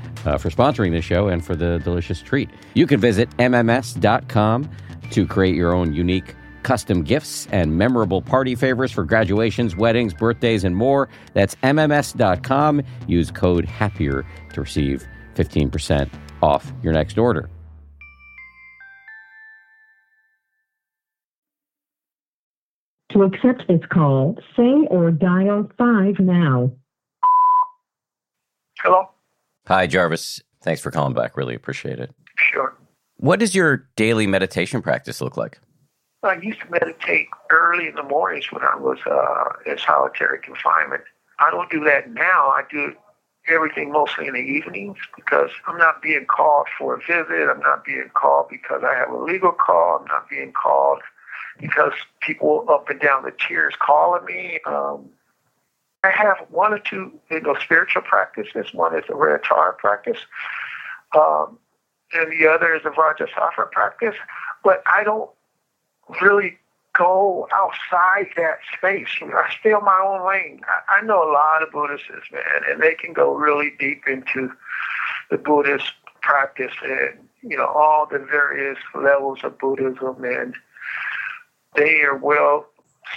[0.23, 2.47] Uh, for sponsoring this show and for the delicious treat.
[2.75, 4.69] You can visit MMS.com
[5.09, 10.63] to create your own unique custom gifts and memorable party favors for graduations, weddings, birthdays,
[10.63, 11.09] and more.
[11.33, 12.83] That's MMS.com.
[13.07, 16.09] Use code HAPPIER to receive 15%
[16.41, 17.49] off your next order.
[23.11, 26.71] To accept this call, say or dial 5 now.
[28.79, 29.10] Hello?
[29.71, 30.41] Hi, Jarvis.
[30.63, 31.37] Thanks for calling back.
[31.37, 32.13] Really appreciate it.
[32.35, 32.75] Sure.
[33.15, 35.59] What does your daily meditation practice look like?
[36.23, 41.03] I used to meditate early in the mornings when I was uh, in solitary confinement.
[41.39, 42.49] I don't do that now.
[42.49, 42.93] I do
[43.47, 47.49] everything mostly in the evenings because I'm not being called for a visit.
[47.49, 49.99] I'm not being called because I have a legal call.
[50.01, 50.99] I'm not being called
[51.61, 54.59] because people up and down the tiers calling me.
[54.65, 55.11] Um,
[56.03, 58.73] I have one or two, you know, spiritual practices.
[58.73, 60.17] One is a Red Tara practice,
[61.15, 61.59] um,
[62.13, 64.15] and the other is a Vajrasattva practice.
[64.63, 65.29] But I don't
[66.21, 66.57] really
[66.97, 69.07] go outside that space.
[69.21, 70.61] I stay on my own lane.
[70.67, 74.51] I, I know a lot of Buddhists, man, and they can go really deep into
[75.29, 80.55] the Buddhist practice and you know all the various levels of Buddhism, and
[81.75, 82.65] they are well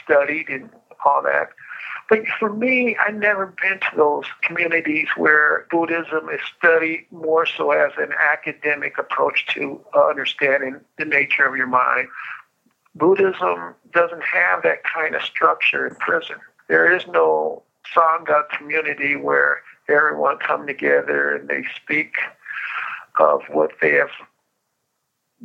[0.02, 0.70] studied and
[1.04, 1.48] all that.
[2.08, 7.70] But for me, I've never been to those communities where Buddhism is studied more so
[7.70, 12.08] as an academic approach to understanding the nature of your mind.
[12.94, 16.36] Buddhism doesn't have that kind of structure in prison.
[16.68, 17.62] There is no
[17.94, 22.14] Sangha community where everyone come together and they speak
[23.18, 24.10] of what they have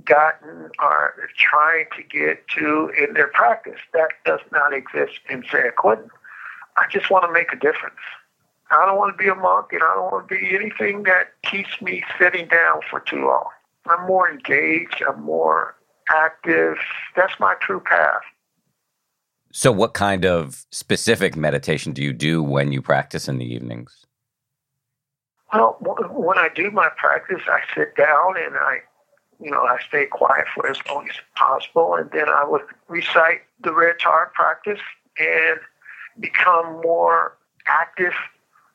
[0.06, 3.80] gotten or trying to get to in their practice.
[3.94, 6.10] That does not exist in San Quentin.
[6.80, 8.00] I just want to make a difference.
[8.72, 11.34] I don't want to be a monk and I don't want to be anything that
[11.44, 13.50] keeps me sitting down for too long.
[13.88, 15.04] I'm more engaged.
[15.08, 15.76] I'm more
[16.10, 16.78] active.
[17.16, 18.22] That's my true path.
[19.52, 24.06] So, what kind of specific meditation do you do when you practice in the evenings?
[25.52, 28.78] Well, when I do my practice, I sit down and I,
[29.42, 33.42] you know, I stay quiet for as long as possible, and then I would recite
[33.64, 34.80] the Red Tara practice
[35.18, 35.60] and
[36.20, 38.14] become more active,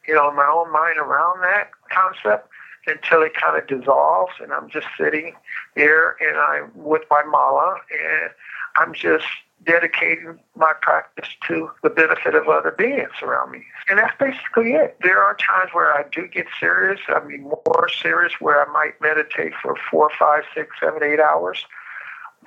[0.06, 2.48] you know, in my own mind around that concept
[2.86, 5.34] until it kind of dissolves and I'm just sitting
[5.74, 8.30] there and I'm with my mala and
[8.76, 9.24] I'm just
[9.64, 13.64] dedicating my practice to the benefit of other beings around me.
[13.88, 14.96] And that's basically it.
[15.00, 17.00] There are times where I do get serious.
[17.08, 21.64] I mean, more serious where I might meditate for four, five, six, seven, eight hours.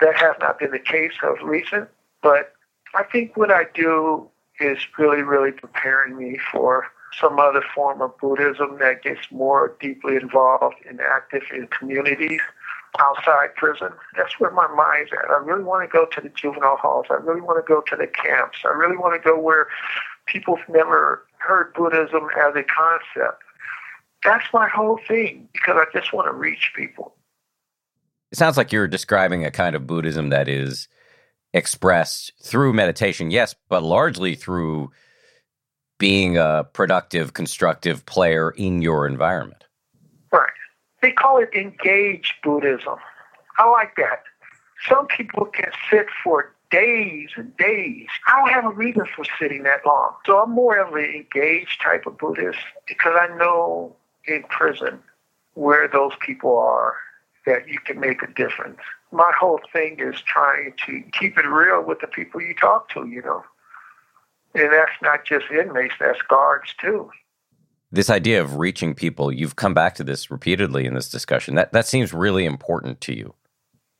[0.00, 1.88] That has not been the case of recent.
[2.22, 2.52] But
[2.94, 4.28] I think what I do
[4.60, 6.86] is really, really preparing me for
[7.18, 12.40] some other form of Buddhism that gets more deeply involved and active in communities
[12.98, 13.90] outside prison.
[14.16, 15.30] That's where my mind's at.
[15.30, 17.06] I really want to go to the juvenile halls.
[17.10, 18.58] I really want to go to the camps.
[18.64, 19.68] I really want to go where
[20.26, 23.42] people've never heard Buddhism as a concept.
[24.24, 27.14] That's my whole thing because I just want to reach people.
[28.30, 30.88] It sounds like you're describing a kind of Buddhism that is
[31.52, 34.90] expressed through meditation, yes, but largely through
[35.98, 39.64] being a productive, constructive player in your environment.
[40.32, 40.50] Right.
[41.02, 42.96] They call it engaged Buddhism.
[43.58, 44.22] I like that.
[44.88, 48.06] Some people can sit for days and days.
[48.28, 50.14] I don't have a reason for sitting that long.
[50.26, 55.00] So I'm more of an engaged type of Buddhist because I know in prison
[55.54, 56.94] where those people are
[57.46, 58.78] that you can make a difference.
[59.10, 63.06] My whole thing is trying to keep it real with the people you talk to,
[63.06, 63.42] you know.
[64.54, 67.10] And that's not just inmates, that's guards too.
[67.90, 71.54] This idea of reaching people, you've come back to this repeatedly in this discussion.
[71.54, 73.34] That that seems really important to you.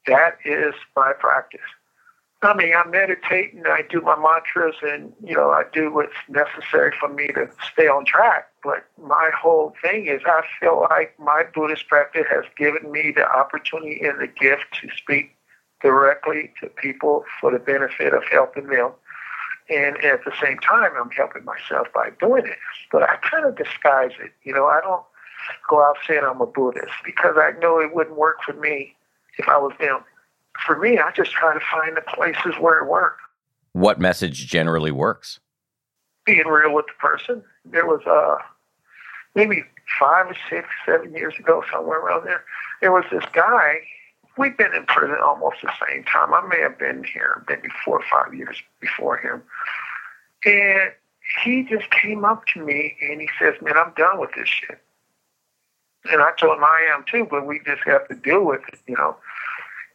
[0.07, 1.61] That is my practice.
[2.41, 6.13] I mean, I meditate and I do my mantras and, you know, I do what's
[6.29, 8.49] necessary for me to stay on track.
[8.63, 13.29] But my whole thing is I feel like my Buddhist practice has given me the
[13.29, 15.35] opportunity and the gift to speak
[15.83, 18.93] directly to people for the benefit of helping them
[19.71, 22.59] and at the same time, I'm helping myself by doing it.
[22.91, 24.33] But I kind of disguise it.
[24.43, 25.03] You know, I don't
[25.69, 28.95] go out saying I'm a Buddhist because I know it wouldn't work for me
[29.37, 30.01] if I was them.
[30.67, 33.23] For me, I just try to find the places where it works.
[33.73, 35.41] What message generally works?
[36.25, 37.43] Being real with the person.
[37.65, 38.43] There was uh,
[39.35, 39.63] maybe
[39.99, 42.45] five or six, seven years ago, somewhere around there,
[42.81, 43.81] there was this guy
[44.39, 46.33] we've been in prison almost the same time.
[46.33, 49.43] I may have been here maybe four or five years before him.
[50.47, 50.93] And
[51.43, 54.81] he just came up to me and he says, Man, I'm done with this shit.
[56.11, 58.79] And I told him I am too, but we just have to deal with it,
[58.87, 59.17] you know.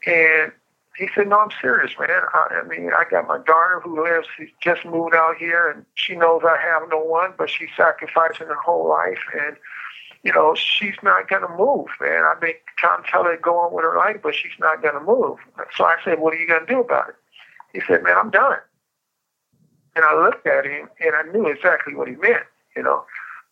[0.06, 0.52] And
[0.98, 2.10] he said, No, I'm serious, man.
[2.10, 5.86] I, I mean, I got my daughter who lives, she just moved out here and
[5.96, 9.20] she knows I have no one, but she's sacrificing her whole life.
[9.34, 9.58] And
[10.24, 12.24] you know, she's not going to move, man.
[12.24, 14.82] I've been trying to tell her to go on with her life, but she's not
[14.82, 15.38] going to move.
[15.76, 17.16] So I said, what are you going to do about it?
[17.74, 18.60] He said, man, I'm done.
[19.96, 22.46] And I looked at him and I knew exactly what he meant,
[22.76, 23.04] you know.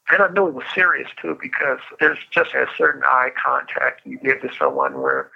[0.10, 4.18] And I knew he was serious too because there's just a certain eye contact you
[4.18, 5.30] give to someone where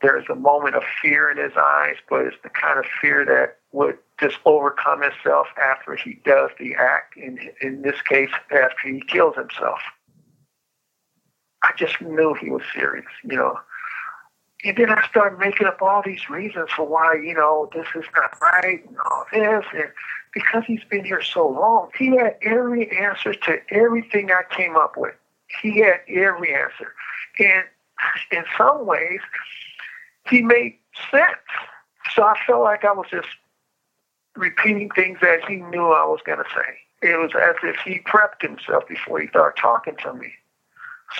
[0.00, 3.56] there's a moment of fear in his eyes, but it's the kind of fear that
[3.72, 7.16] would just overcome himself after he does the act.
[7.16, 9.80] In in this case, after he kills himself.
[11.64, 13.58] I just knew he was serious, you know.
[14.64, 18.04] And then I started making up all these reasons for why, you know, this is
[18.16, 19.64] not right and all this.
[19.72, 19.90] And
[20.34, 24.96] because he's been here so long, he had every answer to everything I came up
[24.96, 25.14] with.
[25.62, 26.94] He had every answer.
[27.38, 27.64] And
[28.32, 29.20] in some ways,
[30.28, 30.78] he made
[31.10, 31.36] sense.
[32.14, 33.28] So I felt like I was just
[34.36, 37.08] repeating things that he knew I was going to say.
[37.08, 40.32] It was as if he prepped himself before he started talking to me.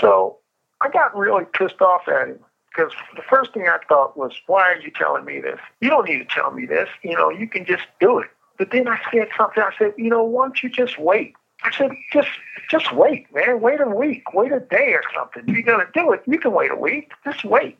[0.00, 0.38] So
[0.80, 2.38] I got really pissed off at him
[2.70, 5.58] because the first thing I thought was, why are you telling me this?
[5.80, 6.88] You don't need to tell me this.
[7.02, 8.28] You know, you can just do it.
[8.56, 9.62] But then I said something.
[9.62, 11.34] I said, you know, why don't you just wait?
[11.62, 12.28] I said, just
[12.70, 13.60] just wait, man.
[13.60, 14.32] Wait a week.
[14.32, 15.42] Wait a day or something.
[15.46, 17.10] If you're going to do it, you can wait a week.
[17.24, 17.78] Just wait.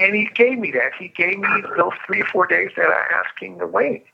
[0.00, 0.92] And he gave me that.
[0.98, 4.04] He gave me those three or four days that I asked him to wait.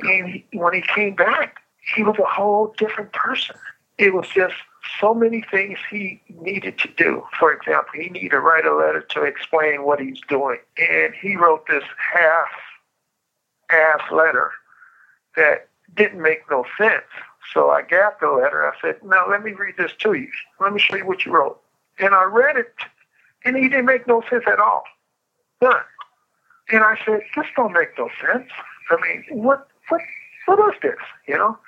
[0.00, 1.60] And he, when he came back,
[1.94, 3.56] he was a whole different person.
[3.98, 4.54] It was just
[5.00, 7.24] so many things he needed to do.
[7.38, 10.58] For example, he needed to write a letter to explain what he's doing.
[10.78, 12.48] And he wrote this half
[13.70, 14.52] ass letter
[15.36, 17.02] that didn't make no sense.
[17.52, 18.64] So I got the letter.
[18.64, 20.30] I said, Now let me read this to you.
[20.60, 21.60] Let me show you what you wrote.
[21.98, 22.72] And I read it,
[23.44, 24.84] and he didn't make no sense at all.
[26.70, 28.48] And I said, This don't make no sense.
[28.90, 30.00] I mean, what what
[30.46, 30.98] what is this?
[31.26, 31.58] You know?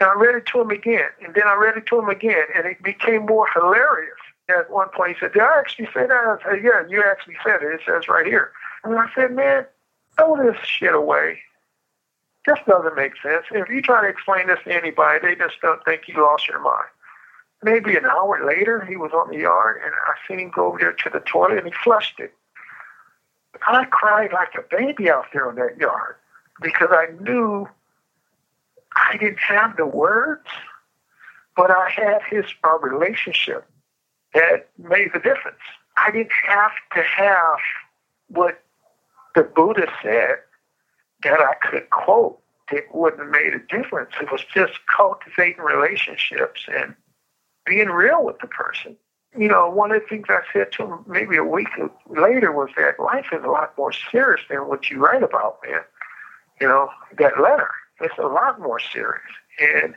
[0.00, 2.44] And I read it to him again, and then I read it to him again,
[2.54, 4.18] and it became more hilarious.
[4.48, 6.12] At one point, he said, Did I actually say that?
[6.12, 7.74] I said, Yeah, you actually said it.
[7.74, 8.52] It says right here.
[8.82, 9.64] And I said, Man,
[10.16, 11.38] throw this shit away.
[12.46, 13.46] This doesn't make sense.
[13.52, 16.60] If you try to explain this to anybody, they just don't think you lost your
[16.60, 16.88] mind.
[17.64, 20.78] Maybe an hour later, he was on the yard, and I seen him go over
[20.78, 22.34] there to the toilet, and he flushed it.
[23.66, 26.16] I cried like a baby out there in that yard
[26.60, 27.66] because I knew
[28.94, 30.46] I didn't have the words,
[31.56, 33.66] but I had his uh, relationship
[34.34, 35.56] that made the difference.
[35.96, 37.58] I didn't have to have
[38.28, 38.62] what
[39.34, 40.36] the Buddha said
[41.22, 42.38] that I could quote.
[42.70, 44.10] It wouldn't have made a difference.
[44.20, 46.94] It was just cultivating relationships and
[47.64, 48.96] being real with the person.
[49.36, 51.68] You know, one of the things I said to him maybe a week
[52.08, 55.80] later was that life is a lot more serious than what you write about, man.
[56.60, 56.88] You know,
[57.18, 57.70] that letter.
[58.00, 59.22] It's a lot more serious.
[59.58, 59.94] And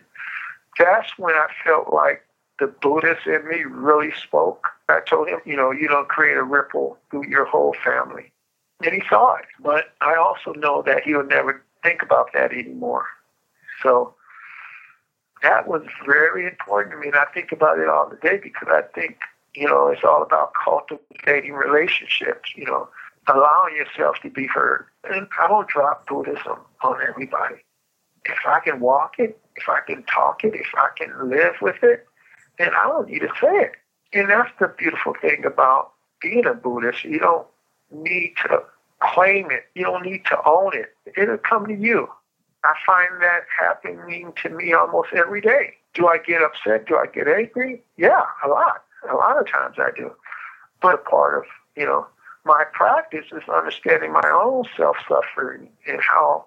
[0.80, 2.24] that's when I felt like
[2.60, 4.68] the Buddhist in me really spoke.
[4.90, 8.32] I told him, you know, you don't create a ripple through your whole family.
[8.84, 9.46] And he saw it.
[9.60, 13.06] But I also know that he'll never think about that anymore.
[13.84, 14.16] So
[15.44, 17.08] that was very important to me.
[17.08, 19.18] And I think about it all the day because I think,
[19.56, 22.90] you know, it's all about cultivating relationships, you know,
[23.28, 24.86] allowing yourself to be heard.
[25.10, 27.58] And I don't drop Buddhism on everybody
[28.30, 31.84] if I can walk it, if I can talk it, if I can live with
[31.84, 32.06] it,
[32.58, 33.72] then I don't need to say it.
[34.14, 37.04] And that's the beautiful thing about being a Buddhist.
[37.04, 37.48] You don't
[37.92, 38.64] need to
[39.00, 39.66] claim it.
[39.76, 40.96] You don't need to own it.
[41.18, 42.10] It'll come to you.
[42.68, 45.76] I find that happening to me almost every day.
[45.94, 46.86] Do I get upset?
[46.86, 47.82] Do I get angry?
[47.96, 48.84] Yeah, a lot.
[49.10, 50.12] A lot of times I do.
[50.82, 51.44] But a part of,
[51.78, 52.08] you know,
[52.44, 56.46] my practice is understanding my own self-suffering and how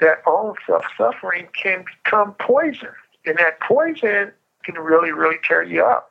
[0.00, 2.88] that own self suffering can become poison.
[3.26, 4.32] And that poison
[4.64, 6.10] can really, really tear you up.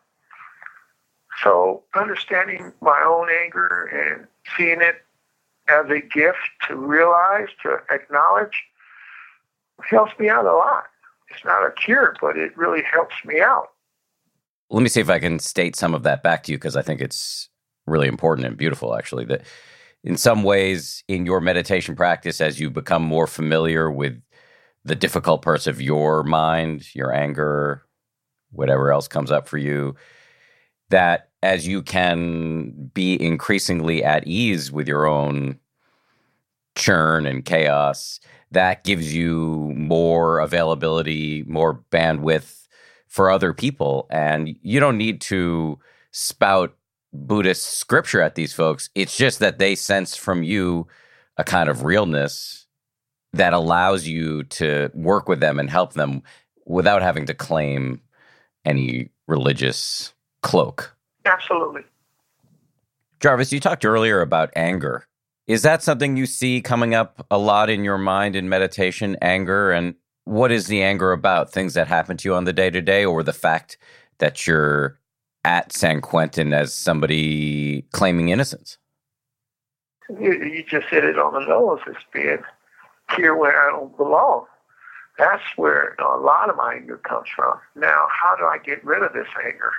[1.41, 5.03] So understanding my own anger and seeing it
[5.67, 6.37] as a gift
[6.67, 8.63] to realize, to acknowledge,
[9.89, 10.85] helps me out a lot.
[11.29, 13.67] It's not a cure, but it really helps me out.
[14.69, 16.81] Let me see if I can state some of that back to you because I
[16.81, 17.49] think it's
[17.85, 19.25] really important and beautiful, actually.
[19.25, 19.43] That
[20.03, 24.21] in some ways in your meditation practice as you become more familiar with
[24.83, 27.83] the difficult parts of your mind, your anger,
[28.51, 29.95] whatever else comes up for you,
[30.89, 35.59] that as you can be increasingly at ease with your own
[36.77, 38.19] churn and chaos,
[38.51, 42.67] that gives you more availability, more bandwidth
[43.07, 44.07] for other people.
[44.09, 45.79] And you don't need to
[46.11, 46.75] spout
[47.11, 48.89] Buddhist scripture at these folks.
[48.95, 50.87] It's just that they sense from you
[51.37, 52.67] a kind of realness
[53.33, 56.23] that allows you to work with them and help them
[56.65, 58.01] without having to claim
[58.65, 60.95] any religious cloak.
[61.25, 61.81] Absolutely.
[63.19, 65.07] Jarvis, you talked earlier about anger
[65.47, 69.71] Is that something you see coming up a lot in your mind in meditation, anger?
[69.71, 69.95] And
[70.25, 71.51] what is the anger about?
[71.51, 73.77] Things that happen to you on the day to day, or the fact
[74.19, 74.99] that you're
[75.45, 78.77] at San Quentin as somebody claiming innocence?
[80.09, 82.43] You, you just hit it on the nose It's being
[83.15, 84.45] here where I don't belong.
[85.17, 87.57] That's where a lot of my anger comes from.
[87.75, 89.71] Now, how do I get rid of this anger?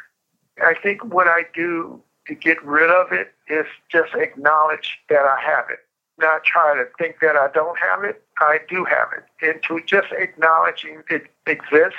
[0.60, 5.40] I think what I do to get rid of it is just acknowledge that I
[5.40, 5.80] have it.
[6.18, 8.22] Not try to think that I don't have it.
[8.38, 9.24] I do have it.
[9.40, 11.98] And to just acknowledging it exists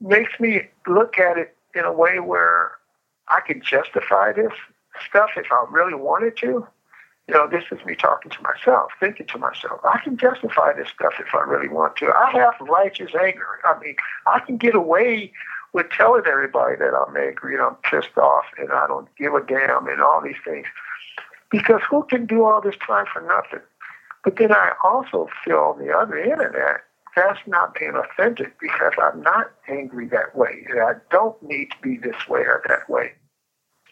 [0.00, 2.72] makes me look at it in a way where
[3.28, 4.52] I can justify this
[5.08, 6.66] stuff if I really wanted to.
[7.26, 10.88] You know, this is me talking to myself, thinking to myself, I can justify this
[10.90, 12.12] stuff if I really want to.
[12.14, 13.60] I have righteous anger.
[13.64, 15.32] I mean, I can get away
[15.74, 19.44] with telling everybody that I'm angry and I'm pissed off and I don't give a
[19.44, 20.66] damn and all these things.
[21.50, 23.64] Because who can do all this time for nothing?
[24.24, 28.58] But then I also feel on the other end of that, that's not being authentic
[28.58, 30.66] because I'm not angry that way.
[30.70, 33.12] And I don't need to be this way or that way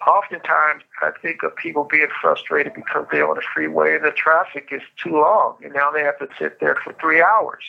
[0.06, 4.68] oftentimes I think of people being frustrated because they're on the freeway and the traffic
[4.72, 7.64] is too long and now they have to sit there for three hours.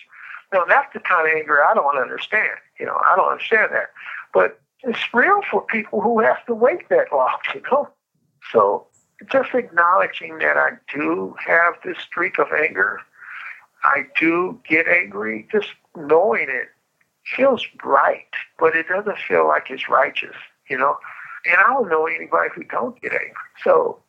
[0.54, 2.58] Now that's the kind of anger I don't understand.
[2.80, 3.90] You know, I don't understand that.
[4.34, 7.90] But it's real for people who have to wait that long, you know.
[8.52, 8.88] So
[9.32, 13.00] just acknowledging that I do have this streak of anger,
[13.84, 16.70] I do get angry, just knowing it
[17.36, 18.28] feels right,
[18.60, 20.36] but it doesn't feel like it's righteous,
[20.70, 20.98] you know.
[21.46, 23.34] And I don't know anybody who don't get angry.
[23.64, 24.03] So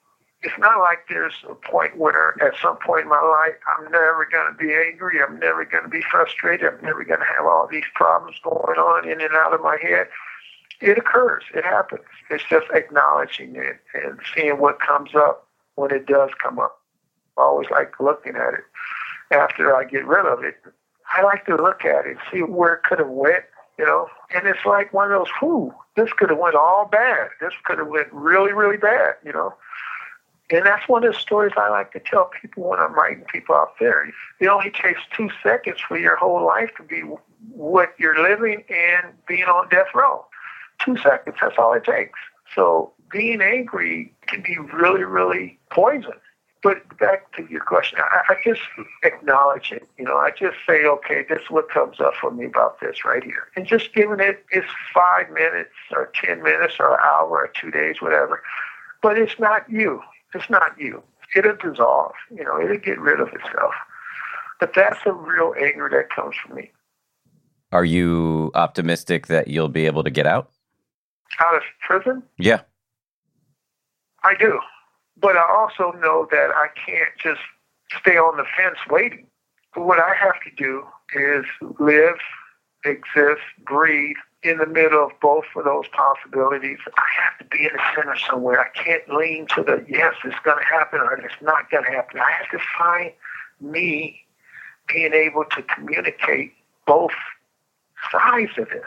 [0.45, 4.28] it's not like there's a point where at some point in my life I'm never
[4.30, 5.18] going to be angry.
[5.26, 6.66] I'm never going to be frustrated.
[6.66, 9.78] I'm never going to have all these problems going on in and out of my
[9.80, 10.09] head.
[10.80, 11.45] It occurs.
[11.55, 12.03] It happens.
[12.30, 16.78] It's just acknowledging it and seeing what comes up when it does come up.
[17.38, 18.64] I always like looking at it
[19.30, 20.57] after I get rid of it.
[21.16, 23.45] I like to look at it, see where it could have went,
[23.78, 24.09] you know.
[24.34, 27.28] And it's like one of those, whoo, this could have went all bad.
[27.40, 29.55] This could have went really, really bad, you know.
[30.51, 33.55] And that's one of the stories I like to tell people when I'm writing people
[33.55, 34.07] out there.
[34.40, 37.01] It only takes two seconds for your whole life to be
[37.53, 40.26] what you're living and being on death row.
[40.84, 42.18] Two seconds, that's all it takes.
[42.55, 46.12] So being angry can be really, really poison.
[46.62, 48.62] But back to your question, I, I just
[49.03, 49.86] acknowledge it.
[49.99, 53.05] You know, I just say, okay, this is what comes up for me about this
[53.05, 53.49] right here.
[53.55, 57.70] And just giving it is five minutes or 10 minutes or an hour or two
[57.70, 58.42] days, whatever.
[59.03, 60.01] But it's not you.
[60.35, 61.03] It's not you.
[61.35, 62.12] It'll dissolve.
[62.30, 63.74] You know, it'll get rid of itself.
[64.61, 66.70] But that's the real anger that comes from me.
[67.72, 70.51] Are you optimistic that you'll be able to get out?
[71.41, 72.22] Out of prison?
[72.39, 72.61] Yeah.
[74.22, 74.61] I do.
[75.20, 77.41] But I also know that I can't just
[78.01, 79.26] stay on the fence waiting.
[79.74, 81.45] What I have to do is
[81.80, 82.18] live,
[82.85, 86.78] exist, breathe in the middle of both of those possibilities.
[86.86, 88.61] I have to be in the center somewhere.
[88.61, 91.90] I can't lean to the yes, it's going to happen or it's not going to
[91.90, 92.20] happen.
[92.20, 93.12] I have to find
[93.61, 94.20] me
[94.88, 96.53] being able to communicate
[96.86, 97.12] both
[98.12, 98.84] sides of this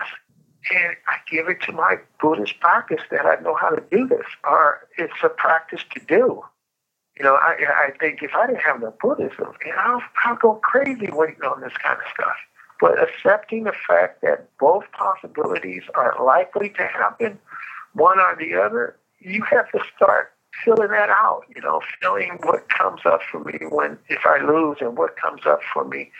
[0.72, 4.26] and I give it to my Buddhist practice that I know how to do this,
[4.44, 6.44] or it's a practice to do.
[7.18, 7.56] You know, I,
[7.88, 11.44] I think if I didn't have the Buddhism, you know, I'll, I'll go crazy waiting
[11.44, 12.36] on this kind of stuff.
[12.80, 17.40] But accepting the fact that both possibilities are likely to happen,
[17.94, 20.32] one or the other, you have to start
[20.64, 24.78] filling that out, you know, feeling what comes up for me when if I lose
[24.82, 26.12] and what comes up for me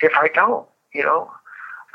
[0.00, 1.30] if I don't, you know.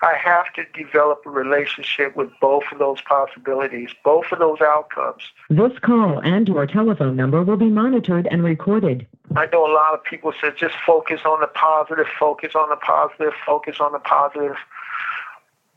[0.04, 5.24] I have to develop a relationship with both of those possibilities, both of those outcomes.
[5.50, 9.08] This call and your telephone number will be monitored and recorded.
[9.38, 12.76] I know a lot of people say just focus on the positive, focus on the
[12.76, 14.58] positive, focus on the positive.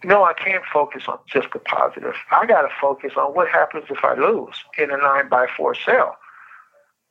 [0.03, 2.14] No, I can't focus on just the positive.
[2.33, 5.77] I got to focus on what happens if I lose in a 9 by 4
[5.77, 6.16] sale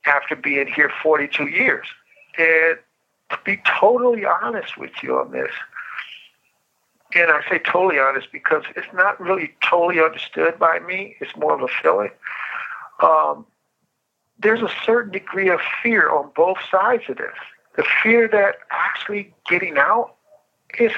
[0.04, 1.86] after being here 42 years.
[2.38, 2.76] And
[3.30, 5.50] to be totally honest with you on this,
[7.14, 11.16] and I say totally honest because it's not really totally understood by me.
[11.20, 12.10] It's more of a feeling.
[13.00, 13.46] Um,
[14.38, 17.34] there's a certain degree of fear on both sides of this.
[17.76, 20.14] The fear that actually getting out
[20.78, 20.92] is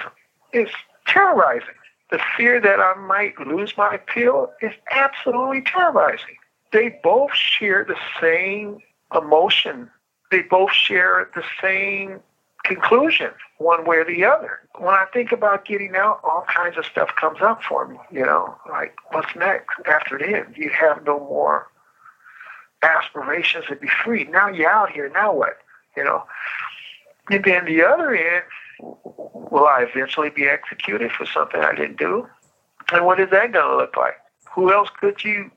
[0.53, 0.69] is
[1.07, 1.75] terrorizing.
[2.11, 6.37] The fear that I might lose my appeal is absolutely terrorizing.
[6.73, 8.79] They both share the same
[9.15, 9.91] emotion.
[10.31, 12.21] They both share the same
[12.69, 14.61] conclusion one way or the other.
[14.79, 18.25] When I think about getting out, all kinds of stuff comes up for me, you
[18.25, 20.47] know, like what's next after this?
[20.57, 21.69] You have no more
[22.83, 24.25] aspirations to be free.
[24.25, 25.09] Now you're out here.
[25.09, 25.59] Now what?
[25.97, 26.25] You know.
[27.31, 28.45] And then the other end,
[28.81, 32.29] will I eventually be executed for something I didn't do?
[32.93, 34.15] And what is that to look like?
[34.55, 35.51] Who else could you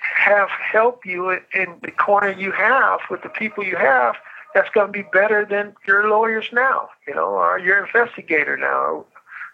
[0.00, 4.16] have help you in the corner you have with the people you have
[4.54, 8.66] that's going to be better than your lawyers now, you know, or your investigator now,
[8.66, 9.06] or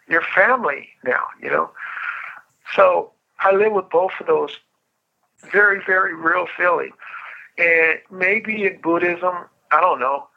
[0.08, 1.70] your family now, you know.
[2.74, 4.58] So I live with both of those
[5.52, 6.94] very, very real feelings.
[7.58, 9.34] And maybe in Buddhism,
[9.70, 10.28] I don't know,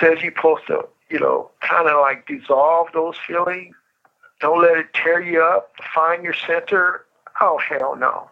[0.00, 3.74] says you're supposed to, you know, kind of like dissolve those feelings.
[4.40, 5.72] Don't let it tear you up.
[5.94, 7.04] Find your center.
[7.40, 8.30] Oh, hell no.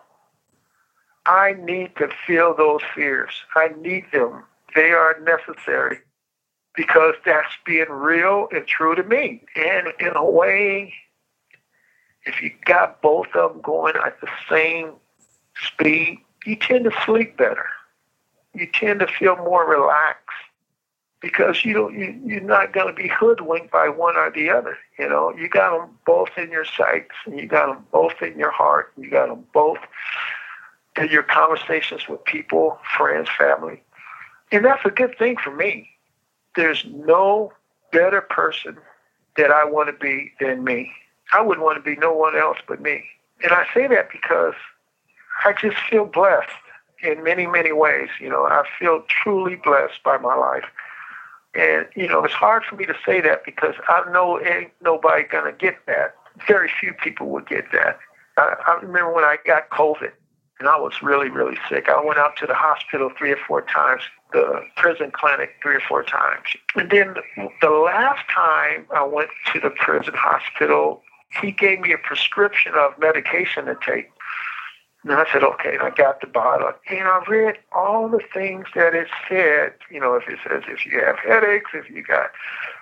[1.26, 3.32] I need to feel those fears.
[3.56, 4.44] I need them.
[4.76, 5.98] They are necessary
[6.76, 9.42] because that's being real and true to me.
[9.56, 10.92] And in a way,
[12.26, 14.92] if you got both of them going at the same
[15.60, 17.66] speed, you tend to sleep better.
[18.54, 20.22] You tend to feel more relaxed
[21.20, 24.76] because you don't, you, you're not going to be hoodwinked by one or the other.
[24.98, 28.38] You know, you got them both in your sights, and you got them both in
[28.38, 29.78] your heart, and you got them both
[30.98, 33.82] in your conversations with people, friends, family,
[34.52, 35.88] and that's a good thing for me.
[36.54, 37.52] There's no
[37.92, 38.76] better person
[39.36, 40.92] that I want to be than me.
[41.32, 43.04] I wouldn't want to be no one else but me.
[43.42, 44.54] And I say that because
[45.44, 46.48] I just feel blessed
[47.02, 48.08] in many, many ways.
[48.20, 50.64] You know, I feel truly blessed by my life.
[51.54, 55.24] And, you know, it's hard for me to say that because I know ain't nobody
[55.24, 56.14] going to get that.
[56.46, 57.98] Very few people would get that.
[58.36, 60.12] I, I remember when I got COVID
[60.58, 61.88] and I was really, really sick.
[61.88, 64.02] I went out to the hospital three or four times,
[64.32, 66.44] the prison clinic three or four times.
[66.74, 67.14] And then
[67.60, 71.02] the last time I went to the prison hospital,
[71.42, 74.10] he gave me a prescription of medication to take.
[75.04, 76.72] And I said, okay, and I got the bottle.
[76.90, 79.74] And I read all the things that it said.
[79.88, 82.30] You know, if it says if you have headaches, if you got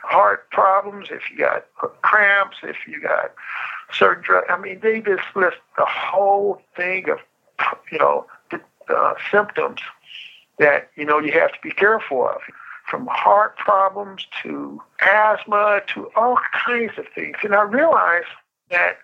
[0.04, 1.66] heart problems, if you got
[2.00, 3.34] cramps, if you got
[3.92, 4.46] certain drugs.
[4.48, 7.18] I mean, they just list the whole thing of,
[7.90, 9.80] you know, the uh, symptoms
[10.58, 12.40] that, you know, you have to be careful of.
[12.90, 16.36] From heart problems to asthma to all
[16.66, 17.36] kinds of things.
[17.42, 18.26] And I realized
[18.70, 18.98] that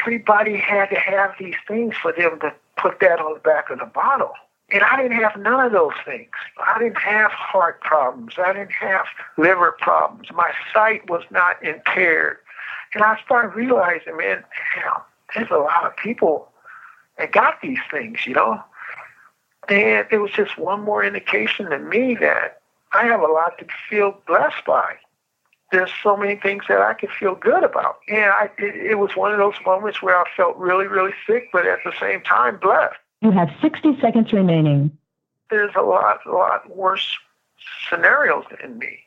[0.00, 3.80] everybody had to have these things for them to put that on the back of
[3.80, 4.32] the bottle.
[4.70, 6.30] And I didn't have none of those things.
[6.64, 8.34] I didn't have heart problems.
[8.38, 10.28] I didn't have liver problems.
[10.32, 12.36] My sight was not impaired.
[12.94, 15.00] And I started realizing, man, damn,
[15.34, 16.48] there's a lot of people
[17.18, 18.62] that got these things, you know?
[19.68, 22.60] And it was just one more indication to me that
[22.92, 24.96] I have a lot to feel blessed by
[25.70, 27.98] there's so many things that I could feel good about.
[28.08, 31.50] And I, it, it was one of those moments where I felt really, really sick,
[31.52, 32.96] but at the same time blessed.
[33.20, 34.96] You have 60 seconds remaining.
[35.50, 37.18] There's a lot, a lot worse
[37.88, 39.00] scenarios in me.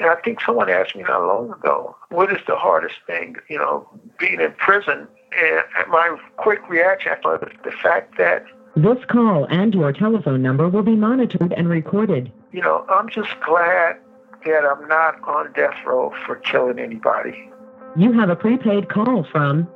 [0.00, 3.88] I think someone asked me not long ago, what is the hardest thing, you know,
[4.18, 5.08] being in prison?
[5.36, 8.44] And my quick reaction was the fact that
[8.76, 12.30] this call and your telephone number will be monitored and recorded.
[12.52, 13.98] You know, I'm just glad
[14.46, 17.50] that I'm not on death row for killing anybody.
[17.96, 19.66] You have a prepaid call from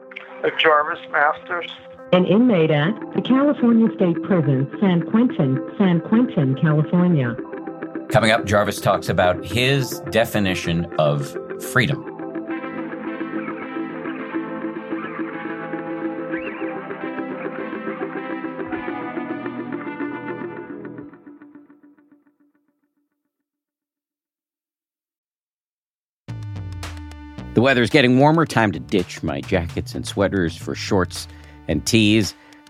[0.58, 1.70] Jarvis Masters,
[2.12, 7.36] an inmate at the California State Prison, San Quentin, San Quentin, California.
[8.12, 12.04] Coming up, Jarvis talks about his definition of freedom.
[27.54, 28.44] The weather is getting warmer.
[28.44, 31.26] Time to ditch my jackets and sweaters for shorts
[31.66, 32.34] and tees.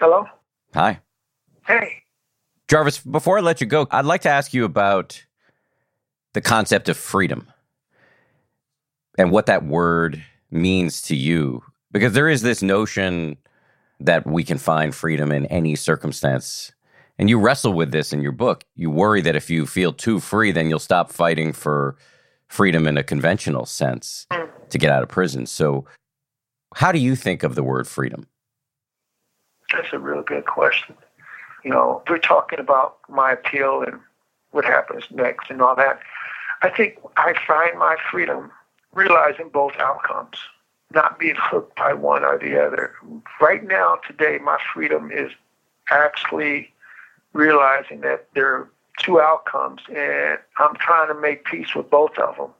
[0.00, 0.24] Hello?
[0.72, 0.98] Hi.
[1.66, 2.04] Hey.
[2.68, 5.22] Jarvis, before I let you go, I'd like to ask you about
[6.32, 7.46] the concept of freedom
[9.18, 11.62] and what that word means to you.
[11.92, 13.36] Because there is this notion
[13.98, 16.72] that we can find freedom in any circumstance.
[17.18, 18.64] And you wrestle with this in your book.
[18.74, 21.96] You worry that if you feel too free, then you'll stop fighting for
[22.48, 24.26] freedom in a conventional sense
[24.70, 25.44] to get out of prison.
[25.44, 25.84] So,
[26.76, 28.29] how do you think of the word freedom?
[29.72, 30.96] That's a real good question.
[31.64, 34.00] You know, we're talking about my appeal and
[34.50, 36.00] what happens next and all that.
[36.62, 38.50] I think I find my freedom
[38.92, 40.38] realizing both outcomes,
[40.92, 42.94] not being hooked by one or the other.
[43.40, 45.30] Right now, today, my freedom is
[45.90, 46.72] actually
[47.32, 52.36] realizing that there are two outcomes, and I'm trying to make peace with both of
[52.36, 52.50] them.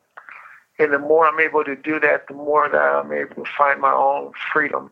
[0.79, 3.81] And the more I'm able to do that, the more that I'm able to find
[3.81, 4.91] my own freedom.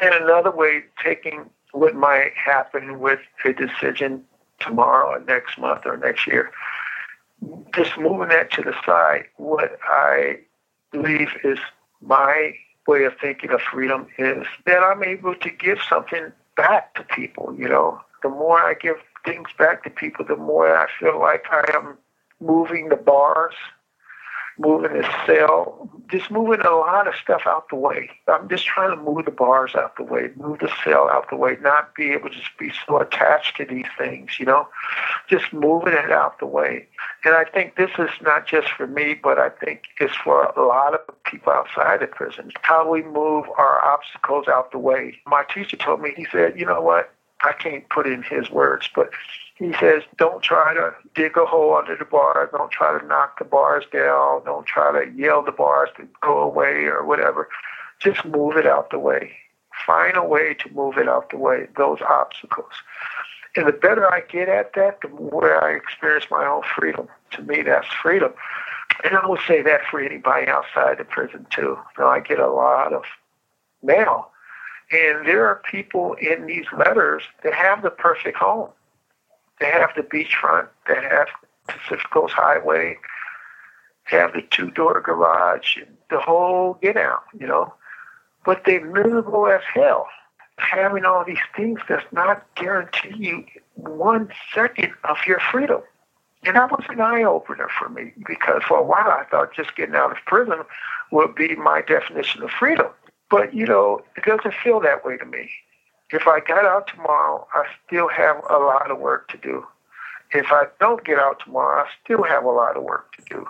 [0.00, 4.24] And another way, taking what might happen with a decision
[4.58, 6.50] tomorrow or next month or next year,
[7.74, 10.40] just moving that to the side, what I
[10.90, 11.58] believe is
[12.00, 12.54] my
[12.86, 17.54] way of thinking of freedom is that I'm able to give something back to people.
[17.56, 21.44] You know, the more I give things back to people, the more I feel like
[21.50, 21.96] I am
[22.40, 23.54] moving the bars
[24.60, 28.10] moving the cell, just moving a lot of stuff out the way.
[28.28, 31.36] I'm just trying to move the bars out the way, move the cell out the
[31.36, 34.68] way, not be able to just be so attached to these things, you know,
[35.28, 36.86] just moving it out the way.
[37.24, 40.66] And I think this is not just for me, but I think it's for a
[40.66, 42.52] lot of people outside of prison.
[42.62, 45.16] How we move our obstacles out the way.
[45.26, 47.12] My teacher told me, he said, you know what?
[47.42, 49.10] I can't put in his words, but
[49.60, 52.48] he says, don't try to dig a hole under the bars.
[52.50, 54.42] Don't try to knock the bars down.
[54.46, 57.46] Don't try to yell the bars to go away or whatever.
[58.00, 59.32] Just move it out the way.
[59.86, 62.72] Find a way to move it out the way, those obstacles.
[63.54, 67.08] And the better I get at that, the more I experience my own freedom.
[67.32, 68.32] To me, that's freedom.
[69.04, 71.78] And I will say that for anybody outside the prison, too.
[71.98, 73.02] Now, I get a lot of
[73.82, 74.30] mail.
[74.90, 78.70] And there are people in these letters that have the perfect home
[79.60, 80.68] they have the beachfront.
[80.88, 81.28] They have
[81.68, 82.98] Pacific Coast Highway.
[84.10, 85.76] They have the two-door garage
[86.10, 87.72] the whole get out, you know.
[88.44, 90.06] But they're miserable as hell.
[90.56, 93.44] Having all these things does not guarantee you
[93.74, 95.80] one second of your freedom.
[96.44, 99.76] And that was an eye opener for me because for a while I thought just
[99.76, 100.60] getting out of prison
[101.12, 102.88] would be my definition of freedom.
[103.30, 105.50] But, you know, it doesn't feel that way to me.
[106.12, 109.66] If I got out tomorrow, I still have a lot of work to do.
[110.32, 113.48] If I don't get out tomorrow, I still have a lot of work to do.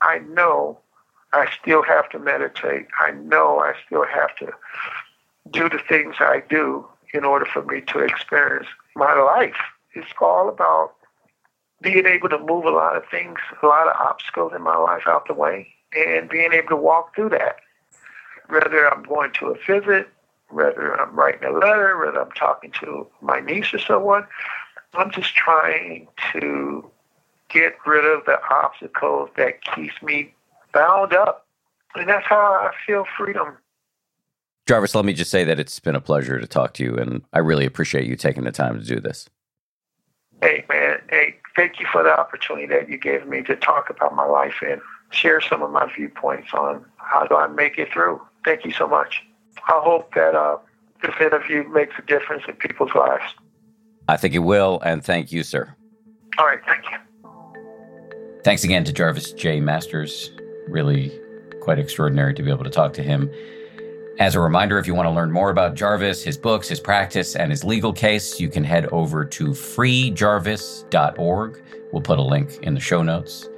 [0.00, 0.78] I know
[1.32, 2.86] I still have to meditate.
[3.00, 4.52] I know I still have to
[5.50, 9.56] do the things I do in order for me to experience my life.
[9.94, 10.94] It's all about
[11.80, 15.02] being able to move a lot of things, a lot of obstacles in my life
[15.06, 17.56] out the way, and being able to walk through that.
[18.48, 20.08] Whether I'm going to a visit,
[20.52, 24.26] whether I'm writing a letter, whether I'm talking to my niece or someone,
[24.94, 26.90] I'm just trying to
[27.48, 30.34] get rid of the obstacles that keeps me
[30.72, 31.46] bound up.
[31.94, 33.56] And that's how I feel freedom.
[34.66, 37.22] Jarvis, let me just say that it's been a pleasure to talk to you, and
[37.32, 39.28] I really appreciate you taking the time to do this.
[40.40, 41.00] Hey, man.
[41.10, 44.54] Hey, thank you for the opportunity that you gave me to talk about my life
[44.66, 44.80] and
[45.10, 48.20] share some of my viewpoints on how do I make it through.
[48.44, 49.22] Thank you so much.
[49.68, 50.58] I hope that uh,
[51.02, 53.24] this interview makes a difference in people's lives.
[54.08, 55.74] I think it will, and thank you, sir.
[56.38, 56.98] All right, thank you.
[58.44, 60.30] Thanks again to Jarvis Jay Masters.
[60.68, 61.18] Really
[61.60, 63.30] quite extraordinary to be able to talk to him.
[64.18, 67.34] As a reminder, if you want to learn more about Jarvis, his books, his practice,
[67.34, 71.62] and his legal case, you can head over to freejarvis.org.
[71.92, 73.48] We'll put a link in the show notes.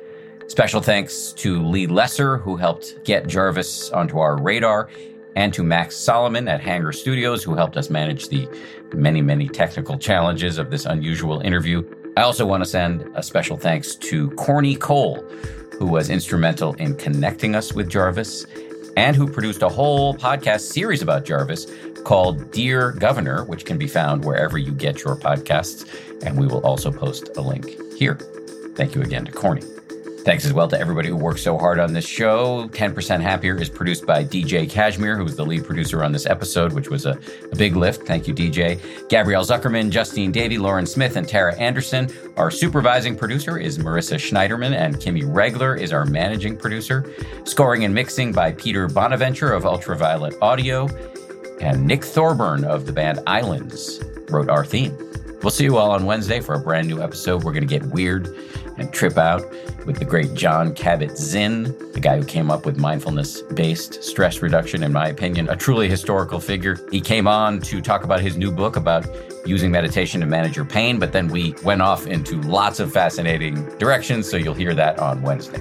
[0.47, 4.89] Special thanks to Lee Lesser, who helped get Jarvis onto our radar,
[5.37, 8.49] and to Max Solomon at Hanger Studios, who helped us manage the
[8.95, 11.83] many, many technical challenges of this unusual interview.
[12.17, 15.25] I also want to send a special thanks to Corny Cole,
[15.79, 18.47] who was instrumental in connecting us with Jarvis
[18.97, 21.67] and who produced a whole podcast series about Jarvis
[22.05, 25.85] called Dear Governor, which can be found wherever you get your podcasts.
[26.25, 28.15] And we will also post a link here.
[28.77, 29.74] Thank you again to Corny.
[30.25, 32.67] Thanks as well to everybody who worked so hard on this show.
[32.69, 36.73] 10% Happier is produced by DJ Cashmere, who was the lead producer on this episode,
[36.73, 37.19] which was a,
[37.53, 38.07] a big lift.
[38.07, 38.81] Thank you, DJ.
[39.11, 42.09] Gabrielle Zuckerman, Justine Davey, Lauren Smith, and Tara Anderson.
[42.39, 47.05] Our supervising producer is Marissa Schneiderman, and Kimmy Regler is our managing producer.
[47.45, 50.89] Scoring and mixing by Peter Bonaventure of Ultraviolet Audio.
[51.61, 54.01] And Nick Thorburn of the band Islands
[54.31, 54.97] wrote our theme.
[55.45, 57.45] We'll see you all on Wednesday for a brand new episode.
[57.45, 58.35] We're going to get weird
[58.79, 59.43] and trip out
[59.85, 64.83] with the great John Kabat-Zinn, the guy who came up with mindfulness based stress reduction,
[64.83, 66.79] in my opinion, a truly historical figure.
[66.91, 69.07] He came on to talk about his new book about
[69.45, 73.67] using meditation to manage your pain, but then we went off into lots of fascinating
[73.77, 75.61] directions, so you'll hear that on Wednesday.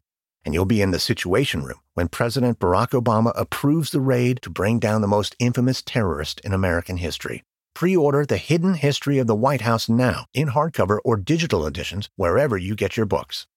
[0.45, 4.49] and you'll be in the Situation Room when President Barack Obama approves the raid to
[4.49, 7.43] bring down the most infamous terrorist in American history.
[7.73, 12.09] Pre order The Hidden History of the White House now in hardcover or digital editions
[12.15, 13.47] wherever you get your books.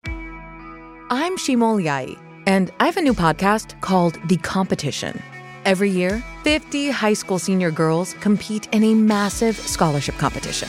[1.10, 2.16] I'm Shimol Yai,
[2.46, 5.22] and I have a new podcast called The Competition.
[5.64, 10.68] Every year, 50 high school senior girls compete in a massive scholarship competition.